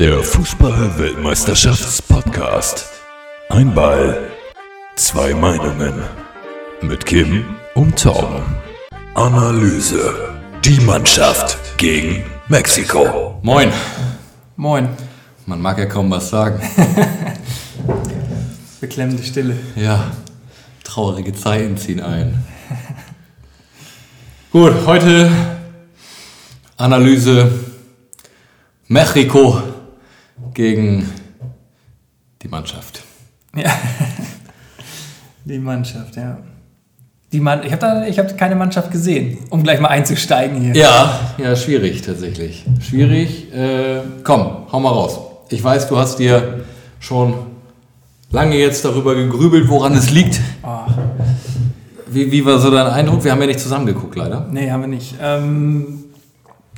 Der 0.00 0.24
Fußball-Weltmeisterschafts-Podcast. 0.24 2.86
Ein 3.48 3.72
Ball, 3.72 4.28
zwei 4.96 5.32
Meinungen. 5.34 5.94
Mit 6.82 7.06
Kim 7.06 7.44
und 7.76 8.02
Tom. 8.02 8.42
Analyse. 9.14 10.12
Die 10.64 10.80
Mannschaft 10.80 11.78
gegen 11.78 12.24
Mexiko. 12.48 13.38
Moin. 13.42 13.70
Moin. 14.56 14.88
Man 15.46 15.62
mag 15.62 15.78
ja 15.78 15.86
kaum 15.86 16.10
was 16.10 16.28
sagen. 16.28 16.60
Beklemmende 18.80 19.22
Stille. 19.22 19.56
Ja, 19.76 20.10
traurige 20.82 21.32
Zeiten 21.34 21.76
ziehen 21.76 22.00
ein. 22.00 22.44
Gut, 24.50 24.74
heute 24.86 25.30
Analyse 26.78 27.48
Mexiko 28.88 29.62
gegen 30.54 31.08
die 32.42 32.48
Mannschaft. 32.48 33.02
Ja. 33.56 33.70
Die 35.46 35.58
Mannschaft, 35.58 36.16
ja. 36.16 36.38
Die 37.30 37.40
Mann 37.40 37.60
ich 37.66 37.72
habe 37.72 37.80
da, 37.80 38.06
ich 38.06 38.18
hab 38.18 38.38
keine 38.38 38.54
Mannschaft 38.54 38.90
gesehen, 38.90 39.38
um 39.50 39.62
gleich 39.62 39.78
mal 39.78 39.88
einzusteigen 39.88 40.58
hier. 40.60 40.74
Ja, 40.74 41.20
ja, 41.36 41.54
schwierig 41.54 42.00
tatsächlich. 42.00 42.64
Schwierig. 42.80 43.52
Äh, 43.52 44.00
komm, 44.22 44.66
hau 44.72 44.80
mal 44.80 44.88
raus. 44.88 45.18
Ich 45.50 45.62
weiß, 45.62 45.88
du 45.88 45.98
hast 45.98 46.18
dir 46.18 46.64
schon 46.98 47.34
lange 48.30 48.56
jetzt 48.56 48.84
darüber 48.86 49.14
gegrübelt, 49.14 49.68
woran 49.68 49.92
es 49.94 50.10
liegt. 50.10 50.40
Oh, 50.62 50.78
Wie, 52.06 52.32
wie 52.32 52.44
war 52.46 52.58
so 52.58 52.70
dein 52.70 52.86
Eindruck? 52.86 53.22
Wir 53.24 53.32
haben 53.32 53.40
ja 53.42 53.46
nicht 53.48 53.60
zusammengeguckt, 53.60 54.16
leider. 54.16 54.48
nee, 54.50 54.70
haben 54.70 54.80
wir 54.82 54.88
nicht. 54.88 55.16
Ähm, 55.20 56.03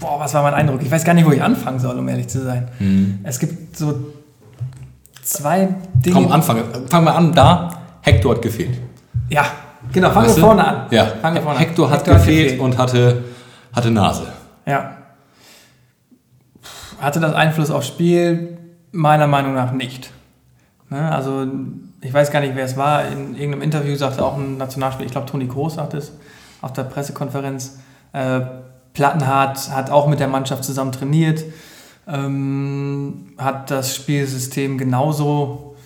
boah, 0.01 0.21
was 0.21 0.35
war 0.35 0.43
mein 0.43 0.55
Eindruck? 0.55 0.83
Ich 0.83 0.91
weiß 0.91 1.05
gar 1.05 1.15
nicht, 1.15 1.27
wo 1.27 1.33
ich 1.33 1.43
anfangen 1.43 1.79
soll, 1.79 1.99
um 1.99 2.09
ehrlich 2.09 2.29
zu 2.29 2.43
sein. 2.43 2.69
Hm. 2.79 3.21
Es 3.23 3.39
gibt 3.39 3.77
so 3.77 4.13
zwei 5.23 5.69
Dinge. 5.95 6.15
Komm, 6.15 6.33
anfangen. 6.33 6.65
Fangen 6.89 7.05
wir 7.05 7.15
an, 7.15 7.33
da. 7.33 7.71
Hector 8.03 8.35
hat 8.35 8.43
gefehlt. 8.43 8.79
Ja, 9.29 9.47
genau, 9.93 10.11
fangen 10.11 10.27
Weißt 10.27 10.37
wir 10.37 10.45
vorne 10.45 10.67
an. 10.67 10.87
Ja, 10.91 11.07
fangen 11.07 11.37
wir 11.37 11.43
vorne 11.43 11.59
Hector 11.59 11.87
an. 11.87 11.93
hat 11.93 12.05
gefehlt 12.05 12.61
und 12.61 12.79
hatte, 12.79 13.25
hatte 13.73 13.91
Nase. 13.91 14.27
Ja. 14.65 14.93
Hatte 17.01 17.21
das 17.21 17.35
Einfluss 17.35 17.71
aufs 17.71 17.89
Spiel? 17.89 18.59
Meiner 18.93 19.27
Meinung 19.27 19.55
nach 19.55 19.73
nicht. 19.73 20.11
Ne? 20.89 21.13
Also, 21.13 21.47
ich 22.01 22.13
weiß 22.13 22.31
gar 22.31 22.41
nicht, 22.41 22.55
wer 22.55 22.65
es 22.65 22.77
war. 22.77 23.07
In 23.09 23.35
irgendeinem 23.35 23.63
Interview 23.63 23.97
sagte 23.97 24.25
auch 24.25 24.37
ein 24.37 24.57
Nationalspieler, 24.57 25.07
ich 25.07 25.13
glaube, 25.13 25.27
Toni 25.27 25.49
Kroos 25.49 25.75
sagte 25.75 25.99
es 25.99 26.13
auf 26.63 26.73
der 26.73 26.85
Pressekonferenz. 26.85 27.81
Äh, 28.13 28.41
Plattenhardt 28.97 29.71
hat 29.71 29.91
auch 29.91 30.09
mit 30.09 30.21
der 30.21 30.29
Mannschaft 30.29 30.65
zusammen 30.65 30.91
trainiert, 30.91 31.45
ähm, 32.09 33.27
hat 33.37 33.71
das 33.71 33.95
Spielsystem 33.95 34.79
genauso 34.79 35.77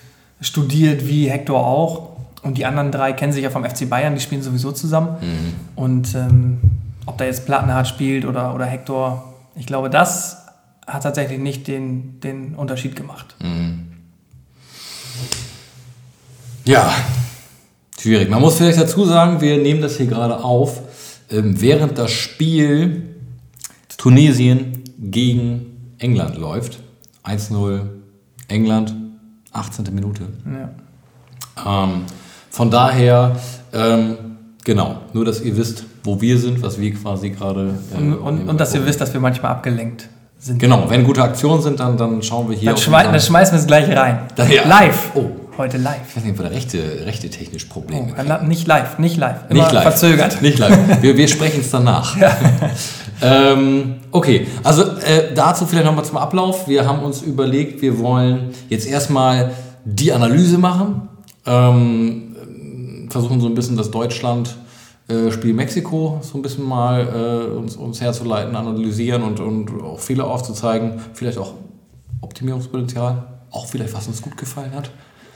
studiert 0.41 1.09
wie 1.09 1.29
Hector 1.29 1.67
auch. 1.67 2.11
Und 2.43 2.57
die 2.57 2.67
anderen 2.67 2.93
drei 2.93 3.13
kennen 3.13 3.33
sich 3.33 3.43
ja 3.43 3.51
vom 3.51 3.65
FC 3.65 3.91
Bayern, 3.91 4.15
die 4.15 4.21
spielen 4.21 4.43
sowieso 4.43 4.71
zusammen. 4.71 5.17
Und 5.75 6.15
ähm, 6.15 6.61
ob 7.05 7.19
da 7.19 7.25
jetzt 7.25 7.47
Plattenhardt 7.47 7.89
spielt 7.89 8.25
oder, 8.25 8.55
oder 8.55 8.65
Hector, 8.65 9.35
ich 9.57 9.67
glaube, 9.67 9.91
das 9.91 10.47
hat 10.87 11.03
tatsächlich 11.03 11.41
nicht 11.41 11.67
den, 11.67 12.21
den 12.21 12.55
Unterschied 12.55 12.95
gemacht. 12.95 13.35
Ja, 16.65 16.95
schwierig. 18.01 18.31
Man 18.31 18.41
muss 18.41 18.57
vielleicht 18.57 18.81
dazu 18.81 19.05
sagen, 19.05 19.41
wir 19.41 19.59
nehmen 19.59 19.83
das 19.83 19.97
hier 19.97 20.07
gerade 20.07 20.45
auf, 20.45 20.81
während 21.31 21.99
das 21.99 22.11
Spiel 22.11 23.15
Tunesien 23.97 24.83
gegen 24.99 25.93
England 25.99 26.37
läuft. 26.37 26.81
1-0 27.25 27.81
England, 28.49 28.95
18. 29.53 29.95
Minute. 29.95 30.23
Ja. 31.65 31.85
Ähm, 31.85 32.03
von 32.51 32.71
daher, 32.71 33.37
ähm, 33.73 34.17
genau, 34.65 35.03
nur 35.13 35.25
dass 35.25 35.41
ihr 35.43 35.57
wisst, 35.57 35.85
wo 36.03 36.21
wir 36.21 36.39
sind, 36.39 36.63
was 36.63 36.81
wir 36.81 36.93
quasi 36.95 37.31
gerade. 37.31 37.75
äh, 37.93 37.97
Und, 37.99 38.15
und, 38.15 38.49
und 38.49 38.61
dass 38.61 38.75
ihr 38.75 38.85
wisst, 38.87 39.01
dass 39.01 39.13
wir 39.13 39.21
manchmal 39.21 39.53
abgelenkt 39.53 40.09
sind. 40.39 40.59
Genau, 40.59 40.89
wenn 40.89 41.05
gute 41.05 41.23
Aktionen 41.23 41.61
sind, 41.63 41.79
dann, 41.81 41.97
dann 41.99 42.23
schauen 42.23 42.49
wir 42.49 42.57
hier. 42.57 42.71
Dann, 42.71 42.79
schmei 42.81 43.05
dann 43.05 43.21
schmeißen 43.21 43.55
wir 43.55 43.61
es 43.61 43.67
gleich 43.67 43.95
rein. 43.95 44.21
Da- 44.35 44.47
ja. 44.47 44.67
Live. 44.67 45.11
Oh. 45.15 45.27
Heute 45.59 45.79
live. 45.79 46.01
Ich 46.09 46.17
weiß 46.17 46.25
nicht, 46.25 46.33
ob 46.33 46.39
wir 46.39 46.49
da 46.49 46.55
rechte, 46.55 46.79
rechte 47.07 47.29
technisch 47.29 47.65
Probleme 47.67 48.15
Oh, 48.17 48.47
nicht 48.47 48.67
live, 48.67 48.99
nicht 48.99 49.17
live. 49.17 49.45
Immer 49.51 49.63
Nicht 49.63 49.73
live. 49.73 49.83
verzögert. 49.83 50.41
Nicht 50.43 50.59
live. 50.59 51.03
Wir, 51.03 51.17
wir 51.17 51.29
sprechen 51.29 51.61
es 51.61 51.71
danach. 51.71 52.17
ähm, 53.23 53.97
okay, 54.11 54.47
also 54.63 54.83
äh, 54.83 55.35
dazu 55.35 55.67
vielleicht 55.67 55.87
nochmal 55.87 56.05
zum 56.05 56.17
Ablauf. 56.17 56.69
Wir 56.69 56.87
haben 56.87 57.01
uns 57.01 57.23
überlegt, 57.23 57.83
wir 57.83 57.99
wollen 57.99 58.51
jetzt 58.69 58.87
erstmal 58.87 59.51
die 59.85 60.13
Analyse 60.13 60.57
machen. 60.57 61.09
Ähm, 61.47 63.09
versuchen 63.11 63.41
so 63.41 63.47
ein 63.47 63.55
bisschen 63.55 63.77
das 63.77 63.91
Deutschland-Spiel 63.91 65.53
Mexiko 65.53 66.21
so 66.23 66.39
ein 66.39 66.43
bisschen 66.43 66.65
mal 66.65 67.01
äh, 67.53 67.57
uns, 67.57 67.77
uns 67.77 68.01
herzuleiten, 68.01 68.55
analysieren 68.55 69.23
und, 69.25 69.41
und 69.41 69.83
auch 69.83 69.99
Fehler 69.99 70.27
aufzuzeigen. 70.29 71.01
Vielleicht 71.13 71.39
auch 71.39 71.55
Optimierungspotenzial. 72.21 73.25
Auch 73.51 73.67
vielleicht, 73.67 73.93
was 73.95 74.07
uns 74.07 74.23
gut 74.23 74.37
gefallen 74.37 74.73
hat. 74.75 74.91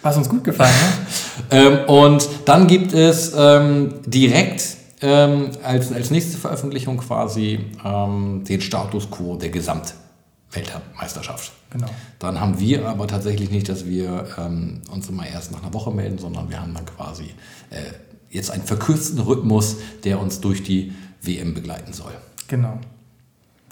Was 0.04 0.16
uns 0.16 0.28
gut 0.28 0.44
gefallen 0.44 0.72
hat. 0.72 0.92
Ähm, 1.50 1.80
und 1.88 2.28
dann 2.46 2.68
gibt 2.68 2.94
es 2.94 3.34
ähm, 3.36 3.94
direkt 4.06 4.78
ähm, 5.02 5.50
als, 5.62 5.92
als 5.92 6.10
nächste 6.10 6.38
Veröffentlichung 6.38 6.96
quasi 6.98 7.60
ähm, 7.84 8.44
den 8.48 8.60
Status 8.60 9.10
quo 9.10 9.34
der 9.36 9.50
Gesamtweltmeisterschaft. 9.50 11.52
Genau. 11.70 11.88
Dann 12.20 12.40
haben 12.40 12.60
wir 12.60 12.88
aber 12.88 13.08
tatsächlich 13.08 13.50
nicht, 13.50 13.68
dass 13.68 13.86
wir 13.86 14.28
ähm, 14.38 14.80
uns 14.90 15.08
immer 15.08 15.26
erst 15.26 15.52
nach 15.52 15.62
einer 15.62 15.74
Woche 15.74 15.90
melden, 15.90 16.18
sondern 16.18 16.48
wir 16.48 16.60
haben 16.60 16.72
dann 16.72 16.86
quasi 16.86 17.34
äh, 17.70 17.82
jetzt 18.30 18.50
einen 18.50 18.62
verkürzten 18.62 19.18
Rhythmus, 19.18 19.76
der 20.04 20.20
uns 20.20 20.40
durch 20.40 20.62
die 20.62 20.94
WM 21.20 21.52
begleiten 21.52 21.92
soll. 21.92 22.12
Genau. 22.48 22.78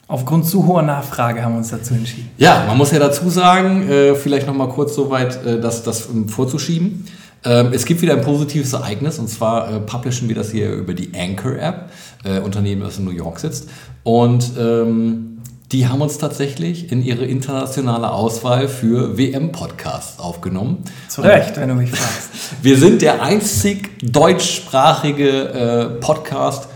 Aufgrund 0.08 0.46
zu 0.46 0.66
hoher 0.66 0.82
Nachfrage 0.82 1.42
haben 1.42 1.52
wir 1.52 1.58
uns 1.58 1.70
dazu 1.70 1.94
entschieden. 1.94 2.30
Ja, 2.36 2.64
man 2.66 2.76
muss 2.76 2.90
ja 2.90 2.98
dazu 2.98 3.30
sagen, 3.30 3.88
äh, 3.88 4.14
vielleicht 4.14 4.46
noch 4.46 4.54
mal 4.54 4.68
kurz 4.68 4.94
so 4.94 5.10
weit, 5.10 5.44
äh, 5.46 5.60
das, 5.60 5.82
das 5.82 6.08
vorzuschieben. 6.26 7.06
Ähm, 7.44 7.70
es 7.72 7.84
gibt 7.86 8.02
wieder 8.02 8.14
ein 8.14 8.20
positives 8.20 8.72
Ereignis 8.72 9.18
und 9.18 9.28
zwar 9.28 9.70
äh, 9.70 9.80
publishen 9.80 10.28
wir 10.28 10.36
das 10.36 10.50
hier 10.50 10.72
über 10.72 10.94
die 10.94 11.12
Anchor-App, 11.14 11.90
äh, 12.24 12.40
Unternehmen, 12.40 12.82
das 12.82 12.98
in 12.98 13.04
New 13.04 13.10
York 13.10 13.40
sitzt. 13.40 13.68
Und 14.04 14.52
ähm, 14.58 15.32
die 15.72 15.88
haben 15.88 16.02
uns 16.02 16.18
tatsächlich 16.18 16.92
in 16.92 17.02
ihre 17.02 17.24
internationale 17.24 18.10
Auswahl 18.12 18.68
für 18.68 19.16
WM-Podcasts 19.16 20.20
aufgenommen. 20.20 20.84
Zu 21.08 21.22
Recht, 21.22 21.56
wenn 21.56 21.70
du 21.70 21.74
mich 21.74 21.90
fragst. 21.90 22.28
Wir 22.62 22.76
sind 22.76 23.00
der 23.00 23.22
einzig 23.22 23.90
deutschsprachige 24.02 25.30
äh, 25.30 25.84
Podcast, 26.00 26.68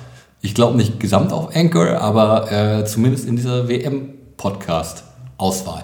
ich 0.46 0.54
glaube 0.54 0.76
nicht 0.76 1.00
gesamt 1.00 1.32
auf 1.32 1.56
Anchor, 1.56 2.00
aber 2.00 2.52
äh, 2.52 2.84
zumindest 2.84 3.26
in 3.26 3.34
dieser 3.34 3.68
WM-Podcast-Auswahl. 3.68 5.82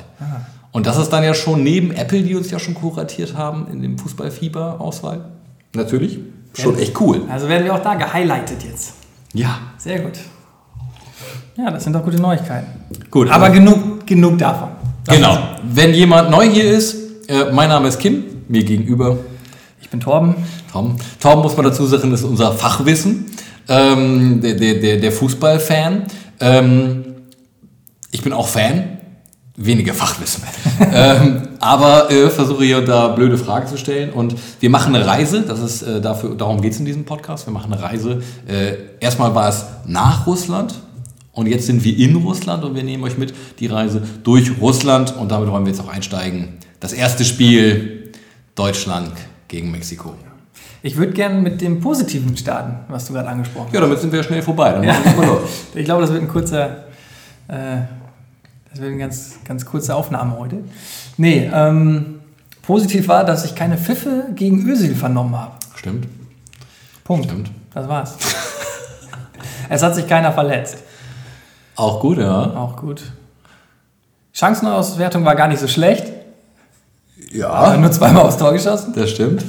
Und 0.71 0.87
das 0.87 0.99
ist 0.99 1.11
dann 1.11 1.25
ja 1.25 1.35
schon 1.35 1.65
neben 1.65 1.91
Apple, 1.91 2.23
die 2.23 2.37
uns 2.37 2.49
ja 2.51 2.61
schon 2.61 2.75
kuratiert 2.75 3.37
haben, 3.37 3.67
in 3.73 3.83
dem 3.83 3.99
Fußball-Fieber-Auswahl. 3.99 5.25
Natürlich. 5.75 6.21
Schon 6.55 6.79
echt 6.79 7.01
cool. 7.01 7.23
Also 7.29 7.49
werden 7.49 7.65
wir 7.65 7.75
auch 7.75 7.83
da 7.83 7.97
gehighlightet 7.97 8.63
jetzt. 8.63 8.93
Ja. 9.35 9.59
Sehr 9.79 9.99
gut. 9.99 10.13
Ja, 11.57 11.73
das 11.73 11.83
sind 11.83 11.95
doch 11.95 12.05
gute 12.05 12.21
Neuigkeiten. 12.21 12.69
Gut. 13.11 13.29
Aber 13.31 13.51
genug, 13.51 14.07
genug 14.07 14.39
davon. 14.39 14.69
Genau. 15.09 15.39
Wenn 15.65 15.93
jemand 15.93 16.31
neu 16.31 16.49
hier 16.49 16.71
ist, 16.71 17.29
äh, 17.29 17.47
mein 17.53 17.69
Name 17.69 17.89
ist 17.89 17.99
Kim, 17.99 18.45
mir 18.49 18.63
gegenüber 18.63 19.17
Ich 19.81 19.91
bin 19.91 19.99
Torben. 19.99 20.37
Tom. 20.71 20.97
Tom 21.21 21.43
muss 21.43 21.57
man 21.57 21.67
dazu 21.67 21.85
sagen, 21.85 22.13
ist 22.13 22.23
unser 22.23 22.53
Fachwissen, 22.53 23.27
ähm, 23.69 24.41
der, 24.41 24.55
der, 24.55 24.97
der, 24.99 25.13
Fußballfan. 25.13 26.05
Ähm, 26.41 27.05
ich 28.11 28.23
bin 28.23 28.33
auch 28.33 28.49
Fan, 28.49 28.99
weniger 29.57 29.95
Fachwissen. 29.95 30.43
ähm, 30.93 31.49
aber 31.61 32.11
äh, 32.11 32.31
versuche 32.31 32.65
hier 32.65 32.81
da 32.81 33.09
blöde 33.09 33.39
Fragen 33.39 33.67
zu 33.67 33.77
stellen. 33.77 34.11
Und 34.11 34.35
wir 34.61 34.71
machen 34.71 34.95
eine 34.95 35.07
Reise, 35.07 35.43
das 35.43 35.61
ist, 35.61 35.83
äh, 35.83 36.01
dafür, 36.01 36.35
darum 36.35 36.61
geht 36.61 36.73
es 36.73 36.79
in 36.79 36.85
diesem 36.85 37.05
Podcast. 37.05 37.47
Wir 37.47 37.53
machen 37.53 37.73
eine 37.73 37.83
Reise. 37.83 38.23
Äh, 38.47 38.75
erstmal 39.01 39.35
war 39.35 39.49
es 39.49 39.65
nach 39.87 40.27
Russland. 40.27 40.75
Und 41.33 41.47
jetzt 41.47 41.67
sind 41.67 41.83
wir 41.83 41.97
in 41.97 42.17
Russland 42.17 42.63
und 42.63 42.75
wir 42.75 42.83
nehmen 42.83 43.05
euch 43.05 43.17
mit 43.17 43.33
die 43.59 43.67
Reise 43.67 44.03
durch 44.23 44.61
Russland 44.61 45.17
und 45.17 45.31
damit 45.31 45.51
wollen 45.51 45.65
wir 45.65 45.73
jetzt 45.73 45.81
auch 45.81 45.89
einsteigen. 45.89 46.59
Das 46.79 46.93
erste 46.93 47.25
Spiel 47.25 48.13
Deutschland 48.55 49.13
gegen 49.49 49.71
Mexiko. 49.71 50.15
Ich 50.85 50.97
würde 50.97 51.13
gerne 51.13 51.41
mit 51.41 51.61
dem 51.61 51.81
Positiven 51.81 52.37
starten, 52.37 52.75
was 52.89 53.07
du 53.07 53.13
gerade 53.13 53.29
angesprochen 53.29 53.67
hast. 53.67 53.75
Ja, 53.75 53.81
damit 53.81 54.01
sind 54.01 54.11
wir 54.13 54.19
ja 54.19 54.25
schnell 54.25 54.43
vorbei. 54.43 54.73
Dann 54.73 54.83
wir 54.83 54.93
mal 55.17 55.27
los. 55.27 55.51
Ich 55.75 55.85
glaube, 55.85 56.03
das 56.03 56.11
wird 56.13 56.23
ein 56.23 56.29
kurzer, 56.29 56.85
äh, 57.47 57.83
das 58.71 58.81
wird 58.81 58.91
eine 58.91 58.99
ganz, 58.99 59.37
ganz 59.45 59.65
kurze 59.65 59.95
Aufnahme 59.95 60.37
heute. 60.39 60.59
Nee, 61.19 61.49
ähm, 61.55 62.21
positiv 62.63 63.07
war, 63.07 63.25
dass 63.25 63.45
ich 63.45 63.55
keine 63.55 63.79
Pfiffe 63.79 64.25
gegen 64.35 64.67
Özil 64.69 64.97
vernommen 64.97 65.39
habe. 65.39 65.53
Stimmt. 65.77 66.09
Punkt. 67.05 67.27
Stimmt. 67.27 67.51
Das 67.73 67.87
war's. 67.89 68.17
es 69.69 69.83
hat 69.83 69.95
sich 69.95 70.09
keiner 70.09 70.33
verletzt. 70.33 70.79
Auch 71.77 72.01
gut, 72.01 72.19
ja. 72.19 72.57
Auch 72.57 72.77
gut. 72.77 73.03
Chancenauswertung 74.33 75.25
war 75.25 75.37
gar 75.37 75.47
nicht 75.47 75.61
so 75.61 75.69
schlecht. 75.69 76.07
Ja, 77.31 77.77
Nur 77.77 77.93
zweimal 77.93 78.23
aufs 78.25 78.37
Tor 78.37 78.53
geschossen. 78.53 78.93
das 78.95 79.11
stimmt. 79.11 79.45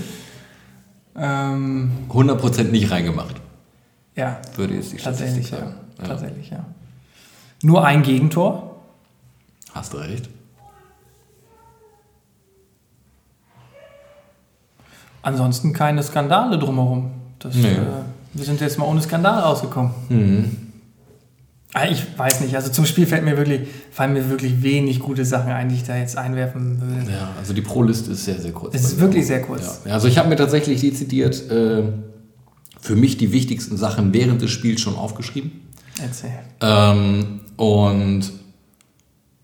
Ähm, 1.15 1.91
100% 2.09 2.71
nicht 2.71 2.89
reingemacht, 2.89 3.35
ja, 4.15 4.39
würde 4.55 4.73
jetzt 4.75 4.93
die 4.93 4.97
tatsächlich, 4.97 5.47
Statistik 5.47 5.51
ja. 5.51 5.59
sagen. 5.59 5.75
Ja. 5.99 6.07
Tatsächlich, 6.07 6.49
ja. 6.49 6.65
Nur 7.61 7.85
ein 7.85 8.01
Gegentor. 8.03 8.75
Hast 9.73 9.93
du 9.93 9.97
recht. 9.97 10.29
Ansonsten 15.21 15.71
keine 15.71 16.03
Skandale 16.03 16.57
drumherum. 16.59 17.11
Das, 17.39 17.55
Nee. 17.55 17.67
äh, 17.73 17.77
wir 18.33 18.45
sind 18.45 18.59
jetzt 18.61 18.77
mal 18.77 18.85
ohne 18.85 19.01
Skandal 19.01 19.39
rausgekommen. 19.39 19.91
Mhm. 20.09 20.62
Ah, 21.73 21.85
Ich 21.89 22.05
weiß 22.17 22.41
nicht, 22.41 22.55
also 22.55 22.71
zum 22.71 22.85
Spiel 22.85 23.07
fällt 23.07 23.23
mir 23.23 23.35
wirklich, 23.37 23.61
fallen 23.91 24.13
mir 24.13 24.29
wirklich 24.29 24.61
wenig 24.61 24.99
gute 24.99 25.25
Sachen 25.25 25.51
ein, 25.51 25.69
die 25.69 25.75
ich 25.75 25.83
da 25.83 25.97
jetzt 25.97 26.17
einwerfen 26.17 26.79
würde. 26.79 27.11
Ja, 27.11 27.31
also 27.39 27.53
die 27.53 27.61
Pro-Liste 27.61 28.11
ist 28.11 28.25
sehr, 28.25 28.39
sehr 28.39 28.51
kurz. 28.51 28.75
Es 28.75 28.83
ist 28.83 28.99
wirklich 28.99 29.25
sehr 29.25 29.41
kurz. 29.41 29.81
Ja. 29.85 29.93
Also 29.93 30.07
ich 30.07 30.17
habe 30.17 30.29
mir 30.29 30.35
tatsächlich 30.35 30.81
dezidiert 30.81 31.49
äh, 31.49 31.83
für 32.79 32.95
mich 32.95 33.17
die 33.17 33.31
wichtigsten 33.31 33.77
Sachen 33.77 34.13
während 34.13 34.41
des 34.41 34.51
Spiels 34.51 34.81
schon 34.81 34.95
aufgeschrieben. 34.95 35.51
Erzähl. 36.01 36.31
Ähm, 36.61 37.41
und 37.57 38.31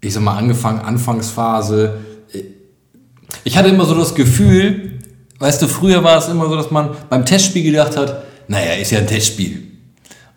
ich 0.02 0.14
sag 0.14 0.22
mal, 0.24 0.38
angefangen, 0.38 0.80
Anfangsphase. 0.82 1.98
äh, 2.34 2.44
Ich 3.44 3.58
hatte 3.58 3.70
immer 3.70 3.86
so 3.86 3.96
das 3.96 4.14
Gefühl, 4.14 5.00
weißt 5.40 5.62
du, 5.62 5.68
früher 5.68 6.04
war 6.04 6.18
es 6.20 6.28
immer 6.28 6.48
so, 6.48 6.56
dass 6.56 6.70
man 6.70 6.92
beim 7.10 7.26
Testspiel 7.26 7.64
gedacht 7.64 7.98
hat, 7.98 8.24
naja, 8.48 8.74
ist 8.74 8.92
ja 8.92 9.00
ein 9.00 9.08
Testspiel. 9.08 9.64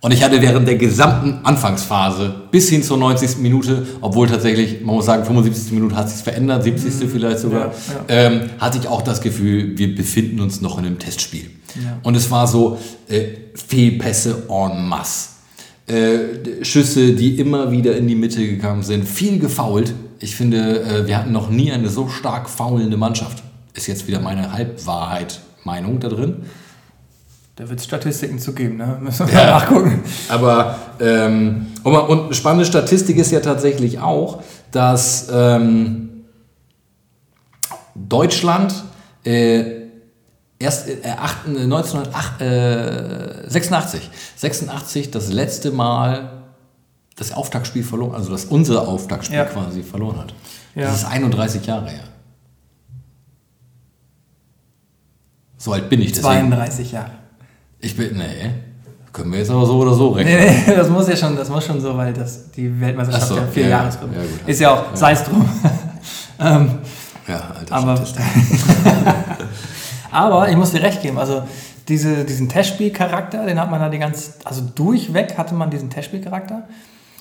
Und 0.02 0.10
ich 0.12 0.24
hatte 0.24 0.42
während 0.42 0.66
der 0.66 0.74
gesamten 0.74 1.44
Anfangsphase 1.44 2.34
bis 2.50 2.68
hin 2.68 2.82
zur 2.82 2.96
90. 2.96 3.38
Minute, 3.38 3.86
obwohl 4.00 4.26
tatsächlich, 4.26 4.80
man 4.80 4.96
muss 4.96 5.06
sagen, 5.06 5.24
75. 5.24 5.72
Minute 5.72 5.94
hat 5.94 6.10
sich 6.10 6.24
verändert, 6.24 6.64
70. 6.64 7.08
vielleicht 7.08 7.38
sogar, 7.38 7.66
Ja, 7.68 8.04
Ähm, 8.08 8.50
hatte 8.58 8.78
ich 8.78 8.88
auch 8.88 9.02
das 9.02 9.20
Gefühl, 9.20 9.78
wir 9.78 9.94
befinden 9.94 10.40
uns 10.40 10.60
noch 10.60 10.76
in 10.78 10.86
einem 10.86 10.98
Testspiel. 10.98 11.50
Ja. 11.76 12.00
Und 12.02 12.16
es 12.16 12.32
war 12.32 12.48
so 12.48 12.78
äh, 13.08 13.26
Fehlpässe 13.54 14.42
en 14.48 14.88
masse. 14.88 15.28
Äh, 15.86 16.64
Schüsse, 16.64 17.12
die 17.12 17.38
immer 17.38 17.70
wieder 17.70 17.96
in 17.96 18.08
die 18.08 18.16
Mitte 18.16 18.44
gegangen 18.44 18.82
sind, 18.82 19.04
viel 19.04 19.38
gefault. 19.38 19.94
Ich 20.18 20.34
finde, 20.34 20.82
äh, 20.82 21.06
wir 21.06 21.16
hatten 21.16 21.30
noch 21.30 21.48
nie 21.48 21.70
eine 21.70 21.88
so 21.88 22.08
stark 22.08 22.50
faulende 22.50 22.96
Mannschaft. 22.96 23.44
Ist 23.74 23.86
jetzt 23.86 24.08
wieder 24.08 24.18
meine 24.18 24.52
Halbwahrheit-Meinung 24.52 26.00
da 26.00 26.08
drin. 26.08 26.38
Da 27.56 27.68
wird 27.68 27.80
es 27.80 27.84
Statistiken 27.84 28.38
zu 28.38 28.54
geben, 28.54 28.76
ne? 28.78 28.96
Müssen 29.00 29.26
wir 29.28 29.34
Ja. 29.34 29.44
mal 29.44 29.50
nachgucken. 29.60 30.02
Aber 30.28 30.78
ähm, 31.00 31.66
und, 31.82 31.94
und 31.94 32.24
eine 32.26 32.34
spannende 32.34 32.64
Statistik 32.64 33.18
ist 33.18 33.30
ja 33.30 33.40
tatsächlich 33.40 33.98
auch, 34.00 34.42
dass 34.70 35.28
ähm, 35.30 36.24
Deutschland 37.94 38.72
äh, 39.24 39.82
erst 40.58 40.88
äh, 40.88 40.96
acht- 41.10 41.46
äh, 41.46 41.60
1986 41.60 44.08
86 44.36 45.10
das 45.10 45.30
letzte 45.30 45.72
Mal 45.72 46.38
das 47.16 47.32
Auftaktspiel 47.32 47.84
verloren, 47.84 48.14
also 48.14 48.30
das 48.32 48.46
unsere 48.46 48.88
Auftaktspiel 48.88 49.36
Ja. 49.36 49.44
quasi 49.44 49.82
verloren 49.82 50.16
hat. 50.18 50.32
Ja. 50.74 50.84
Das 50.86 51.02
ist 51.02 51.04
31 51.04 51.66
Jahre 51.66 51.90
her. 51.90 52.04
So 55.58 55.74
alt 55.74 55.90
bin 55.90 56.00
ich 56.00 56.12
deswegen. 56.12 56.48
32 56.50 56.92
Jahre. 56.92 57.10
Ich 57.82 57.96
bin, 57.96 58.16
nee. 58.16 58.50
Können 59.12 59.32
wir 59.32 59.40
jetzt 59.40 59.50
aber 59.50 59.66
so 59.66 59.76
oder 59.76 59.92
so 59.92 60.10
rechnen. 60.10 60.34
Nee, 60.34 60.62
nee, 60.66 60.74
das 60.76 60.88
muss 60.88 61.06
ja 61.06 61.16
schon, 61.16 61.36
das 61.36 61.50
muss 61.50 61.66
schon 61.66 61.80
so, 61.80 61.96
weil 61.96 62.14
das, 62.14 62.50
die 62.52 62.80
Weltmeisterschaft 62.80 63.28
so, 63.28 63.36
ja 63.36 63.46
vier 63.46 63.64
ja, 63.64 63.68
Jahre 63.68 63.84
ja. 63.84 63.90
ist. 63.90 64.00
Ja, 64.00 64.46
ist 64.46 64.60
ja 64.60 64.72
auch, 64.72 64.84
sei 64.94 65.12
es 65.12 65.24
drum. 65.24 65.48
ähm, 66.40 66.70
Ja, 67.28 67.52
alter 67.58 67.74
aber, 67.74 68.00
aber 70.10 70.48
ich 70.48 70.56
muss 70.56 70.70
dir 70.70 70.82
recht 70.82 71.02
geben, 71.02 71.18
also 71.18 71.42
diese, 71.88 72.24
diesen 72.24 72.48
Testspielcharakter, 72.48 73.44
den 73.44 73.60
hat 73.60 73.70
man 73.70 73.80
da 73.80 73.88
die 73.88 73.98
ganz, 73.98 74.34
also 74.44 74.62
durchweg 74.74 75.36
hatte 75.36 75.54
man 75.54 75.70
diesen 75.70 75.90
Testspielcharakter. 75.90 76.62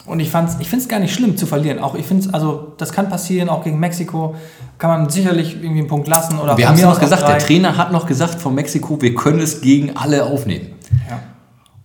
Und 0.06 0.20
ich, 0.20 0.30
fand's, 0.30 0.58
ich 0.60 0.68
finde 0.68 0.84
es 0.84 0.90
gar 0.90 1.00
nicht 1.00 1.14
schlimm 1.14 1.38
zu 1.38 1.46
verlieren. 1.46 1.80
Auch 1.80 1.96
ich 1.96 2.06
finde 2.06 2.28
es, 2.28 2.34
also 2.34 2.74
das 2.78 2.92
kann 2.92 3.08
passieren, 3.10 3.50
auch 3.50 3.64
gegen 3.64 3.80
Mexiko 3.80 4.36
kann 4.78 4.90
man 4.90 5.10
sicherlich 5.10 5.56
irgendwie 5.56 5.80
einen 5.80 5.88
Punkt 5.88 6.08
lassen. 6.08 6.40
Oder 6.40 6.58
Wir 6.58 6.68
haben 6.68 6.76
es 6.76 6.82
noch 6.82 7.00
gesagt, 7.00 7.22
drei. 7.22 7.34
der 7.34 7.40
Trainer 7.40 7.78
hat 7.78 7.92
noch 7.92 8.08
gesagt 8.08 8.42
von 8.42 8.56
Mexiko, 8.56 9.00
wir 9.02 9.14
können 9.14 9.40
es 9.40 9.62
gegen 9.62 9.96
alle 9.96 10.26
aufnehmen. 10.26 10.74
Ja. 11.10 11.20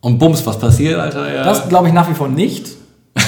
Und 0.01 0.19
bums, 0.19 0.47
was 0.47 0.59
passiert, 0.59 0.99
Alter? 0.99 1.33
Ja. 1.33 1.45
Das 1.45 1.69
glaube 1.69 1.89
ich 1.89 1.95
nach 1.95 2.09
wie 2.09 2.15
vor 2.15 2.29
nicht, 2.29 2.69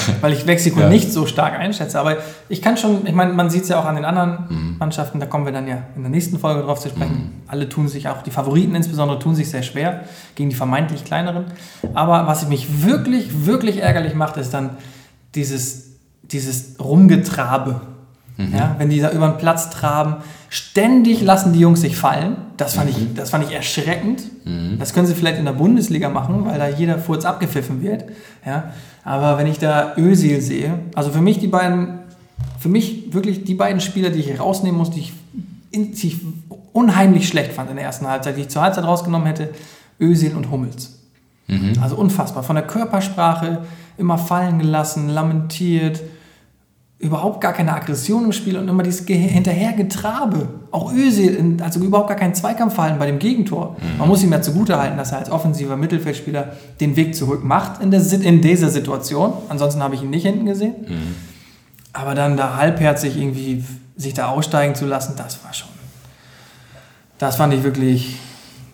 weil 0.21 0.33
ich 0.33 0.45
Mexiko 0.47 0.81
Ja. 0.81 0.89
nicht 0.89 1.13
so 1.13 1.27
stark 1.27 1.59
einschätze. 1.59 1.99
Aber 2.01 2.17
ich 2.49 2.63
kann 2.63 2.77
schon, 2.77 3.07
ich 3.07 3.15
meine, 3.15 3.33
man 3.33 3.51
sieht 3.51 3.63
es 3.65 3.69
ja 3.69 3.81
auch 3.81 3.85
an 3.85 3.95
den 3.97 4.05
anderen 4.05 4.47
Mhm. 4.49 4.77
Mannschaften, 4.79 5.21
da 5.21 5.27
kommen 5.27 5.45
wir 5.45 5.53
dann 5.53 5.67
ja 5.67 5.79
in 5.97 6.03
der 6.03 6.11
nächsten 6.11 6.39
Folge 6.39 6.63
drauf 6.63 6.81
zu 6.81 6.89
sprechen. 6.89 7.43
Alle 7.49 7.69
tun 7.69 7.89
sich, 7.89 8.09
auch 8.09 8.23
die 8.23 8.31
Favoriten 8.31 8.75
insbesondere, 8.75 9.19
tun 9.19 9.35
sich 9.35 9.51
sehr 9.51 9.63
schwer 9.63 10.05
gegen 10.35 10.51
die 10.51 10.57
vermeintlich 10.57 11.05
kleineren. 11.05 11.47
Aber 11.95 12.27
was 12.27 12.49
mich 12.49 12.85
wirklich, 12.85 13.47
wirklich 13.47 13.83
ärgerlich 13.83 14.15
macht, 14.15 14.37
ist 14.37 14.55
dann 14.55 14.71
dieses, 15.35 15.97
dieses 16.23 16.77
Rumgetrabe. 16.81 17.81
Mhm. 18.39 18.55
Ja, 18.57 18.75
wenn 18.79 18.89
die 18.89 19.01
da 19.01 19.11
über 19.11 19.29
den 19.29 19.37
Platz 19.37 19.69
traben, 19.69 20.17
ständig 20.49 21.21
lassen 21.23 21.53
die 21.53 21.59
Jungs 21.61 21.81
sich 21.83 21.97
fallen. 21.97 22.37
Das 22.57 22.75
fand, 22.75 22.89
Mhm. 22.97 23.03
ich, 23.11 23.15
das 23.15 23.31
fand 23.31 23.45
ich 23.45 23.55
erschreckend. 23.55 24.23
Das 24.79 24.95
können 24.95 25.07
sie 25.07 25.15
vielleicht 25.15 25.39
in 25.39 25.45
der 25.45 25.53
Bundesliga 25.53 26.09
machen, 26.09 26.47
weil 26.47 26.59
da 26.59 26.69
jeder 26.69 26.99
Furz 26.99 27.25
abgepfiffen 27.27 27.83
wird. 27.83 28.05
Ja, 28.47 28.73
aber 29.05 29.37
wenn 29.39 29.47
ich 29.47 29.59
da 29.59 29.93
Özil 29.99 30.41
sehe, 30.41 30.79
also 30.95 31.11
für 31.11 31.21
mich 31.21 31.39
die 31.39 31.49
beiden, 31.49 31.99
für 32.59 32.69
mich 32.71 33.13
wirklich 33.13 33.45
die 33.45 33.55
beiden 33.55 33.81
Spieler, 33.81 34.09
die 34.11 34.21
ich 34.21 34.41
rausnehmen 34.41 34.79
muss, 34.79 34.91
die 34.91 35.01
ich, 35.01 35.13
die 35.75 36.07
ich 36.07 36.17
unheimlich 36.73 37.29
schlecht 37.29 37.53
fand 37.53 37.69
in 37.71 37.77
der 37.77 37.85
ersten 37.85 38.07
Halbzeit, 38.07 38.37
die 38.37 38.43
ich 38.43 38.49
zur 38.49 38.63
Halbzeit 38.63 38.85
rausgenommen 38.85 39.27
hätte, 39.27 39.51
Özil 40.01 40.35
und 40.35 40.51
Hummels. 40.51 40.95
Also 41.81 41.97
unfassbar. 41.97 42.43
Von 42.43 42.57
der 42.57 42.67
Körpersprache 42.67 43.63
immer 43.97 44.17
fallen 44.19 44.59
gelassen, 44.59 45.09
lamentiert, 45.09 46.01
überhaupt 46.99 47.41
gar 47.41 47.53
keine 47.53 47.73
Aggression 47.75 48.25
im 48.25 48.33
Spiel 48.33 48.57
und 48.59 48.67
immer 48.67 48.83
dieses 48.83 49.07
Ge 49.07 49.17
Hinterhergetrabe. 49.17 50.49
Auch 50.73 50.93
Özil, 50.93 51.57
also 51.63 51.81
überhaupt 51.81 52.09
gar 52.09 52.17
kein 52.17 52.35
Zweikampfverhalten 52.35 52.99
bei 52.99 53.07
dem 53.07 53.21
Gegentor. 53.21 53.77
Man 53.99 54.09
muss 54.09 54.23
ihm 54.25 54.33
ja 54.33 54.43
zugutehalten, 54.43 54.99
dass 54.99 55.13
er 55.13 55.19
als 55.19 55.31
offensiver 55.31 55.77
Mittelfeldspieler 55.77 56.53
den 56.81 56.97
Weg 56.97 57.15
zurück 57.15 57.45
macht 57.45 57.81
in, 57.81 57.93
der, 57.93 58.03
in 58.21 58.41
dieser 58.41 58.69
Situation. 58.69 59.33
Ansonsten 59.49 59.83
habe 59.83 59.95
ich 59.95 60.03
ihn 60.03 60.11
nicht 60.11 60.25
hinten 60.25 60.47
gesehen. 60.47 60.75
Aber 61.93 62.15
dann 62.15 62.37
da 62.37 62.57
halbherzig 62.57 63.17
irgendwie 63.17 63.65
sich 63.97 64.15
da 64.15 64.29
aussteigen 64.29 64.75
zu 64.75 64.87
lassen, 64.87 65.15
das 65.17 65.45
war 65.45 65.55
schon. 65.55 65.69
Das 67.19 67.37
fand 67.37 67.55
ich 67.55 67.63
wirklich. 67.63 68.17